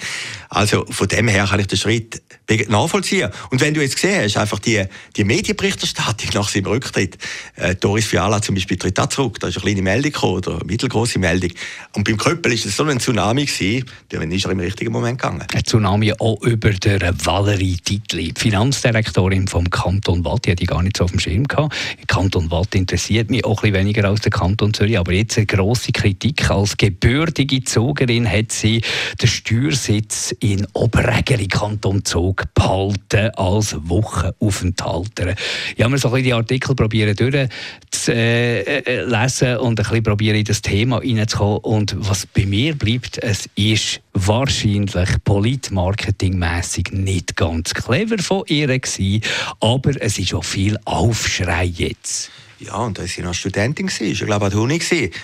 Also, 0.48 0.86
von 0.88 1.08
dem 1.08 1.28
her 1.28 1.46
kann 1.46 1.60
ich 1.60 1.66
den 1.66 1.78
Schritt 1.78 2.22
nachvollziehen. 2.68 3.30
Und 3.50 3.60
wenn 3.60 3.74
du 3.74 3.82
jetzt 3.82 3.96
gesehen 3.96 4.24
hast, 4.24 4.38
einfach 4.38 4.58
die, 4.58 4.82
die 5.16 5.24
Medienberichterstattung 5.24 6.30
nach 6.32 6.48
seinem 6.48 6.66
Rücktritt, 6.66 7.18
äh, 7.56 7.74
Doris 7.74 8.06
Fiala 8.06 8.40
zum 8.40 8.54
Beispiel 8.54 8.78
tritt 8.78 8.96
da 8.96 9.10
zurück, 9.10 9.38
da 9.40 9.48
ist 9.48 9.56
eine 9.56 9.64
kleine 9.64 9.82
Meldung 9.82 10.12
gekommen, 10.12 10.36
oder 10.36 10.54
eine 10.56 10.64
mittelgroße 10.64 11.18
Meldung. 11.18 11.50
Und 11.92 12.04
beim 12.04 12.16
Köppel 12.16 12.54
ist 12.54 12.64
es 12.64 12.76
so 12.76 12.84
ein 12.84 12.98
Tsunami 12.98 13.44
gewesen, 13.44 13.84
dann 14.08 14.32
ist 14.32 14.46
er 14.46 14.52
im 14.52 14.60
richtigen 14.60 14.92
Moment 14.92 15.20
gegangen. 15.20 15.44
Ein 15.52 15.64
Tsunami 15.64 16.14
auch 16.18 16.40
über 16.42 16.70
der 16.70 17.12
Valerie 17.24 17.76
Titli, 17.76 18.32
Finanzdirektorin 18.36 19.48
vom 19.48 19.68
Kanton 19.68 20.24
Watt, 20.24 20.46
die 20.46 20.52
hatte 20.52 20.62
ich 20.62 20.68
gar 20.68 20.82
nicht 20.82 20.96
so 20.96 21.04
auf 21.04 21.10
dem 21.10 21.20
Schirm 21.20 21.46
gehabt. 21.46 21.74
Kanton 22.06 22.37
Watt 22.50 22.74
interessiert 22.74 23.30
mich 23.30 23.44
auch 23.44 23.62
ein 23.62 23.72
bisschen 23.72 23.86
weniger 23.86 24.08
als 24.08 24.20
der 24.20 24.30
Kanton 24.30 24.72
Zürich, 24.72 24.98
aber 24.98 25.12
jetzt 25.12 25.36
eine 25.36 25.46
grosse 25.46 25.92
Kritik. 25.92 26.50
Als 26.50 26.76
gebürtige 26.76 27.62
Zogerin 27.64 28.30
hat 28.30 28.52
sie 28.52 28.82
den 29.20 29.28
Steuersitz 29.28 30.34
in 30.40 30.66
Oberägeri, 30.72 31.48
Kanton 31.48 32.04
Zug, 32.04 32.44
behalten 32.54 33.30
als 33.36 33.76
Wochenaufenthalter. 33.82 35.34
Ich 35.76 35.82
habe 35.82 35.92
mir 35.92 35.98
so 35.98 36.08
ein 36.08 36.14
bisschen 36.14 36.24
die 36.24 36.32
Artikel 36.34 36.74
probieren 36.74 37.16
durchzulesen 37.16 38.14
äh, 38.16 39.54
äh, 39.54 39.56
und 39.56 39.68
ein 39.68 39.74
bisschen 39.74 40.02
probieren 40.02 40.36
in 40.36 40.44
das 40.44 40.62
Thema 40.62 41.00
hineinzukommen. 41.00 41.58
Und 41.58 41.96
was 41.98 42.26
bei 42.26 42.46
mir 42.46 42.74
bleibt, 42.74 43.18
es 43.18 43.48
ist 43.54 44.00
wahrscheinlich 44.28 45.08
politmarketingmäßig 45.24 46.92
nicht 46.92 47.34
ganz 47.34 47.72
clever 47.72 48.18
von 48.18 48.44
ihr 48.46 48.66
gewesen, 48.66 49.22
aber 49.60 50.00
es 50.00 50.18
ist 50.18 50.34
auch 50.34 50.44
viel 50.44 50.78
Aufschrei 50.84 51.64
jetzt. 51.64 52.30
Ja, 52.60 52.74
und 52.78 52.98
da 52.98 53.02
war 53.02 53.08
sie 53.08 53.22
noch 53.22 53.34
Studentin. 53.34 53.86
Gewesen. 53.86 54.12
Ich 54.12 54.18
glaube, 54.18 54.46
an 54.46 54.50
der 54.50 54.60
Uni. 54.60 54.80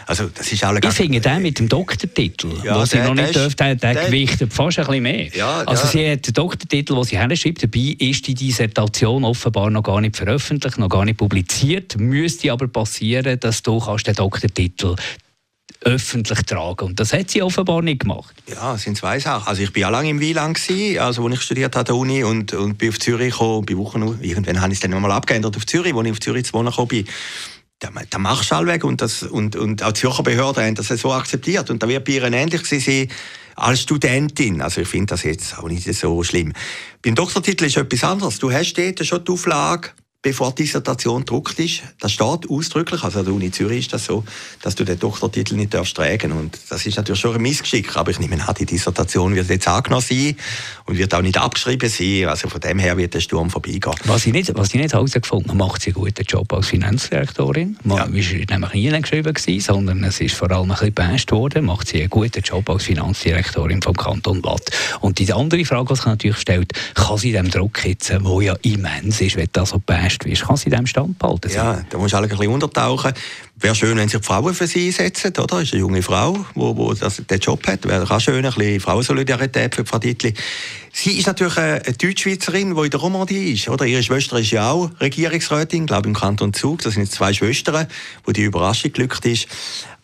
Also, 0.07 0.29
das 0.29 0.53
ist 0.53 0.63
alle 0.63 0.81
ich 0.83 0.91
finde, 0.91 1.21
der 1.21 1.41
mit 1.41 1.59
dem 1.59 1.69
Doktortitel, 1.69 2.49
ja, 2.63 2.79
den 2.79 2.87
sie 2.87 2.99
noch 2.99 3.15
nicht 3.15 3.35
dürfte, 3.35 3.65
der, 3.65 3.75
der, 3.75 3.95
der 3.95 4.05
gewichtet 4.07 4.53
fast 4.53 4.79
ein 4.79 4.87
bisschen 4.87 5.03
mehr. 5.03 5.29
Ja, 5.35 5.63
also, 5.63 5.87
sie 5.87 6.09
hat 6.11 6.27
den 6.27 6.33
Doktortitel, 6.33 6.95
den 6.95 7.05
sie 7.05 7.19
herschreibt. 7.19 7.63
Dabei 7.63 7.97
ist 7.99 8.27
die 8.27 8.35
Dissertation 8.35 9.25
offenbar 9.25 9.69
noch 9.71 9.83
gar 9.83 10.01
nicht 10.01 10.17
veröffentlicht, 10.17 10.79
noch 10.79 10.89
gar 10.89 11.05
nicht 11.05 11.17
publiziert. 11.19 11.99
Müsste 11.99 12.53
aber 12.53 12.69
passieren, 12.69 13.39
dass 13.41 13.63
du 13.63 13.81
kannst 13.81 14.07
den 14.07 14.15
Doktortitel 14.15 14.95
öffentlich 15.85 16.43
tragen. 16.43 16.87
Und 16.87 17.01
das 17.01 17.13
hat 17.13 17.31
sie 17.31 17.43
offenbar 17.43 17.83
nicht 17.83 18.01
gemacht. 18.01 18.35
Ja, 18.49 18.77
sind 18.77 18.97
zwei 18.97 19.19
Sachen. 19.19 19.47
Also 19.47 19.63
ich 19.63 19.73
bin 19.73 19.83
ja 19.83 19.89
lange 19.89 20.11
im 20.11 20.21
Wieland 20.21 20.59
also 20.99 21.23
wo 21.23 21.29
ich 21.29 21.41
studiert 21.41 21.77
habe 21.77 21.81
an 21.81 21.85
der 21.85 21.97
Uni 21.97 22.25
und, 22.25 22.53
und 22.55 22.79
bin 22.79 22.89
auf 22.89 22.99
Zürich 22.99 23.33
gekommen, 23.33 23.67
bei 23.67 23.77
Wochen, 23.77 24.19
irgendwann 24.21 24.61
habe 24.61 24.73
ich 24.73 24.79
es 24.79 24.81
dann 24.81 24.91
nochmal 24.91 25.13
abgeändert 25.13 25.57
auf 25.57 25.67
Zürich, 25.67 25.95
wo 25.95 26.03
ich 26.03 26.11
auf 26.11 26.21
Zürich 26.21 26.47
zu 26.47 26.55
wohnen 26.55 26.71
gekommen 26.71 26.89
bin. 26.89 27.07
Da, 27.79 28.19
machst 28.19 28.51
du 28.51 28.55
allweg 28.55 28.83
und, 28.85 29.03
das, 29.03 29.23
und, 29.23 29.57
und 29.57 29.83
auch 29.83 29.93
die 29.93 30.01
Zürcher 30.01 30.23
Behörden 30.23 30.65
haben 30.65 30.75
das 30.75 30.89
so 30.89 31.13
akzeptiert 31.13 31.69
und 31.69 31.83
da 31.83 31.89
wird 31.89 32.05
bei 32.05 32.13
ihr 32.13 32.23
ähnlich 32.23 32.65
sein 32.65 33.09
als 33.57 33.83
Studentin. 33.83 34.63
Also 34.63 34.81
ich 34.81 34.89
finde 34.89 35.07
das 35.07 35.23
jetzt 35.23 35.59
auch 35.59 35.69
nicht 35.69 35.93
so 35.93 36.23
schlimm. 36.23 36.53
Beim 37.03 37.15
Doktortitel 37.15 37.65
ist 37.65 37.77
etwas 37.77 38.05
anderes. 38.05 38.39
Du 38.39 38.51
hast 38.51 38.75
dort 38.75 39.05
schon 39.05 39.25
die 39.25 39.33
Auflage, 39.33 39.91
bevor 40.25 40.53
die 40.53 40.63
Dissertation 40.63 41.21
gedruckt 41.21 41.59
ist. 41.59 41.83
Das 42.01 42.11
steht 42.11 42.49
ausdrücklich, 42.49 43.05
also 43.05 43.19
an 43.19 43.27
der 43.27 43.35
Uni 43.35 43.51
Zürich 43.51 43.81
ist 43.81 43.93
das 43.93 44.07
so, 44.07 44.25
dass 44.63 44.75
du 44.75 44.83
den 44.83 44.99
Doktortitel 44.99 45.55
nicht 45.55 45.75
darfst 45.75 45.97
tragen 45.97 46.33
und 46.33 46.59
das 46.71 46.87
ist 46.87 46.97
natürlich 46.97 47.21
schon 47.21 47.35
ein 47.35 47.43
Missgeschick, 47.43 47.95
aber 47.95 48.11
ich 48.11 48.19
nehme 48.19 48.37
an, 48.49 48.55
die 48.59 48.65
Dissertation 48.65 49.35
wird 49.35 49.51
jetzt 49.51 49.69
angenommen 49.69 50.03
sein 50.03 50.35
und 50.87 50.97
wird 50.97 51.15
auch 51.15 51.21
nicht 51.21 51.37
abgeschrieben 51.37 51.91
sein, 51.91 52.25
also 52.27 52.49
von 52.49 52.59
dem 52.59 52.79
her 52.79 52.97
wird 52.97 53.13
der 53.13 53.21
Sturm 53.21 53.51
vorbeigehen. 53.51 53.95
Was 54.05 54.25
ich 54.25 54.33
nicht, 54.33 54.51
was 54.57 54.69
ich 54.69 54.81
nicht 54.81 54.95
herausgefunden 54.95 55.51
habe, 55.51 55.59
macht 55.59 55.83
sie 55.83 55.91
einen 55.91 56.03
guten 56.03 56.25
Job 56.25 56.51
als 56.55 56.69
Finanzdirektorin. 56.69 57.77
Man 57.85 57.99
ja. 57.99 58.05
war 58.05 58.59
nämlich 58.59 58.73
nie 58.73 59.01
geschrieben 59.03 59.35
gewesen, 59.35 59.61
sondern 59.61 60.03
es 60.05 60.21
ist 60.23 60.35
vor 60.35 60.51
allem 60.51 60.71
ein 60.71 60.77
bisschen 60.77 60.95
gebasht 60.95 61.33
worden, 61.33 61.67
macht 61.67 61.89
sie 61.89 62.01
einen 62.01 62.09
guten 62.09 62.41
Job 62.41 62.71
als 62.71 62.85
Finanzdirektorin 62.85 63.83
vom 63.83 63.95
Kanton 63.95 64.43
Watt. 64.43 64.71
Und 65.01 65.19
die 65.19 65.31
andere 65.35 65.67
Frage, 65.67 65.89
die 65.89 65.97
sich 65.97 66.07
natürlich 66.07 66.39
stellt, 66.39 66.73
kann 66.95 67.19
sie 67.19 67.33
dem 67.33 67.51
Druck 67.51 67.85
jetzt, 67.85 68.09
der 68.09 68.23
ja 68.41 68.57
immens 68.63 69.21
ist, 69.21 69.37
wenn 69.37 69.49
das 69.53 69.71
so 69.71 69.79
basht 69.85 70.14
fest 70.15 70.25
wirst, 70.25 70.47
kann 70.47 70.57
sie 70.57 70.67
in 70.67 70.71
diesem 70.71 70.87
Stand 70.87 71.19
behalten. 71.19 71.51
Ja, 71.53 71.81
da 71.89 71.99
musst 71.99 72.13
du 72.13 72.17
alle 72.17 72.27
ein 72.27 72.37
bisschen 72.37 72.53
untertauchen. 72.53 73.13
Wäre 73.57 73.75
schön, 73.77 73.97
wenn 73.97 74.09
sich 74.09 74.21
die 74.21 74.27
Frauen 74.27 74.53
für 74.53 74.67
sie 74.67 74.89
einsetzen, 74.89 75.33
oder? 75.39 75.63
Ist 75.63 75.73
eine 75.73 75.81
junge 75.81 76.03
Frau, 76.03 76.45
die 76.57 76.99
das, 76.99 77.23
den 77.25 77.39
Job 77.39 77.65
hat. 77.69 77.87
Wäre 77.87 78.11
auch 78.11 78.21
schön, 78.21 78.45
ein 78.45 78.53
bisschen 78.53 78.81
Frauensolidarität 78.81 79.77
für 79.77 79.87
Frau 79.87 79.99
Dietli. 79.99 80.35
Sie 80.93 81.19
ist 81.19 81.27
natürlich 81.27 81.57
eine 81.57 81.81
Deutschschweizerin, 81.81 82.75
die 82.75 82.83
in 82.83 82.91
der 82.91 83.01
Romandie 83.01 83.53
ist, 83.53 83.69
oder? 83.69 83.85
Ihre 83.85 84.03
Schwester 84.03 84.39
ist 84.39 84.51
ja 84.51 84.71
auch 84.71 84.91
Regierungsrätin, 85.01 85.87
glaube 85.87 86.03
ich, 86.03 86.07
im 86.09 86.15
Kanton 86.15 86.53
Zug. 86.53 86.83
Das 86.83 86.95
sind 86.95 87.11
zwei 87.11 87.33
Schwestern, 87.33 87.87
wo 88.25 88.33
die 88.33 88.43
Überraschung 88.43 88.93
glückt 88.93 89.25
ist. 89.25 89.49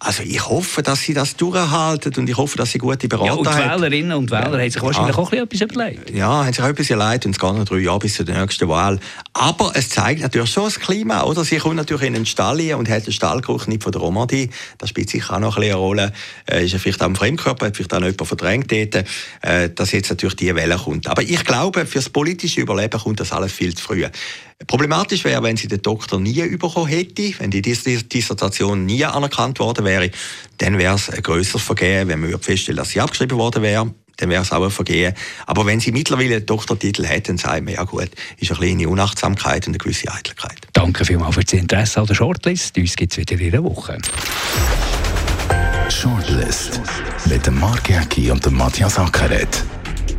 Also 0.02 0.22
ich 0.22 0.48
hoffe, 0.48 0.82
dass 0.82 1.02
sie 1.02 1.12
das 1.12 1.36
durchhalten 1.36 2.14
und 2.16 2.30
ich 2.30 2.36
hoffe, 2.36 2.56
dass 2.56 2.70
sie 2.72 2.78
gute 2.78 3.06
Berater 3.06 3.26
ja, 3.26 3.34
und 3.34 3.46
die 3.46 3.54
Wählerinnen 3.54 4.16
und 4.16 4.30
Wähler 4.30 4.54
ja. 4.54 4.60
haben 4.60 4.70
sich 4.70 4.82
wahrscheinlich 4.82 5.14
ja. 5.14 5.22
auch 5.22 5.30
etwas 5.30 5.60
überlegt. 5.60 6.10
Ja, 6.10 6.44
haben 6.44 6.52
sich 6.54 6.64
auch 6.64 6.68
etwas 6.68 6.88
überlegt 6.88 7.26
und 7.26 7.32
es 7.32 7.38
geht 7.38 7.52
noch 7.52 7.64
drei 7.66 7.78
Jahre 7.78 7.98
bis 7.98 8.14
zur 8.14 8.24
nächsten 8.24 8.66
Wahl. 8.66 8.98
Aber 9.34 9.72
es 9.74 9.90
zeigt 9.90 10.22
natürlich 10.22 10.50
schon 10.50 10.64
das 10.64 10.80
Klima, 10.80 11.24
oder? 11.24 11.44
Sie 11.44 11.58
kommt 11.58 11.76
natürlich 11.76 12.06
in 12.06 12.14
den 12.14 12.24
Stall 12.24 12.60
und 12.74 12.88
hat 12.88 13.06
den 13.06 13.12
Stallgeruch 13.12 13.39
nicht 13.66 13.82
von 13.82 13.92
der 13.92 14.00
Romandie. 14.00 14.50
Das 14.78 14.90
spielt 14.90 15.10
sicher 15.10 15.34
auch 15.34 15.40
noch 15.40 15.56
ein 15.56 15.70
eine 15.70 15.74
Rolle. 15.74 16.12
Äh, 16.50 16.64
ist 16.64 16.72
ja 16.72 16.78
vielleicht 16.78 17.02
auch 17.02 17.06
ein 17.06 17.16
Fremdkörper, 17.16 17.66
hat 17.66 17.76
vielleicht 17.76 17.92
auch 17.94 18.00
noch 18.00 18.06
jemand 18.06 18.28
verdrängt 18.28 18.72
dort, 18.72 19.04
äh, 19.42 19.70
dass 19.70 19.92
jetzt 19.92 20.10
natürlich 20.10 20.36
diese 20.36 20.54
Welle 20.54 20.76
kommt. 20.76 21.06
Aber 21.08 21.22
ich 21.22 21.44
glaube, 21.44 21.86
für 21.86 21.98
das 21.98 22.08
politische 22.08 22.60
Überleben 22.60 22.98
kommt 22.98 23.20
das 23.20 23.32
alles 23.32 23.52
viel 23.52 23.74
zu 23.74 23.82
früh. 23.82 24.06
Problematisch 24.66 25.24
wäre, 25.24 25.42
wenn 25.42 25.56
sie 25.56 25.68
den 25.68 25.80
Doktor 25.80 26.20
nie 26.20 26.56
bekommen 26.56 26.86
hätte, 26.86 27.32
wenn 27.38 27.50
die 27.50 27.62
Dissertation 27.62 28.84
nie 28.84 29.04
anerkannt 29.04 29.58
worden 29.58 29.84
wäre, 29.84 30.10
dann 30.58 30.76
wäre 30.76 30.96
es 30.96 31.08
ein 31.08 31.22
grösseres 31.22 31.62
Vergehen, 31.62 32.08
wenn 32.08 32.20
man 32.20 32.38
feststellen 32.40 32.76
dass 32.76 32.90
sie 32.90 33.00
abgeschrieben 33.00 33.38
worden 33.38 33.62
wäre 33.62 33.90
dann 34.20 34.28
wäre 34.28 34.42
es 34.42 34.52
auch 34.52 34.62
ein 34.62 34.70
Vergehen. 34.70 35.14
Aber 35.46 35.66
wenn 35.66 35.80
sie 35.80 35.92
mittlerweile 35.92 36.36
einen 36.36 36.46
Doktortitel 36.46 37.06
hat, 37.06 37.28
dann 37.28 37.38
sagen 37.38 37.66
wir, 37.66 37.74
ja 37.74 37.84
gut, 37.84 38.10
ist 38.38 38.50
eine 38.50 38.60
kleine 38.60 38.88
Unachtsamkeit 38.88 39.66
und 39.66 39.72
eine 39.72 39.78
gewisse 39.78 40.12
Eitelkeit. 40.12 40.58
Danke 40.72 41.04
vielmals 41.04 41.34
für 41.34 41.44
das 41.44 41.52
Interesse 41.52 42.00
an 42.00 42.06
der 42.06 42.14
Shortlist. 42.14 42.76
Uns 42.76 42.96
gibt 42.96 43.12
es 43.12 43.18
wieder 43.18 43.40
in 43.40 43.54
einer 43.54 43.64
Woche. 43.64 43.98
Shortlist 45.88 46.80
mit 47.26 47.46
dem 47.46 47.58
Mark 47.58 47.88
Jäcki 47.88 48.30
und 48.30 48.44
dem 48.44 48.56
Matthias 48.56 48.98
Ackeret 48.98 49.64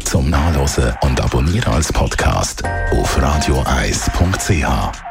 zum 0.04 0.30
Nachlesen 0.30 0.94
und 1.02 1.22
Abonnieren 1.22 1.74
als 1.74 1.94
Podcast 1.94 2.64
auf 2.92 3.22
radioeis.ch. 3.22 5.11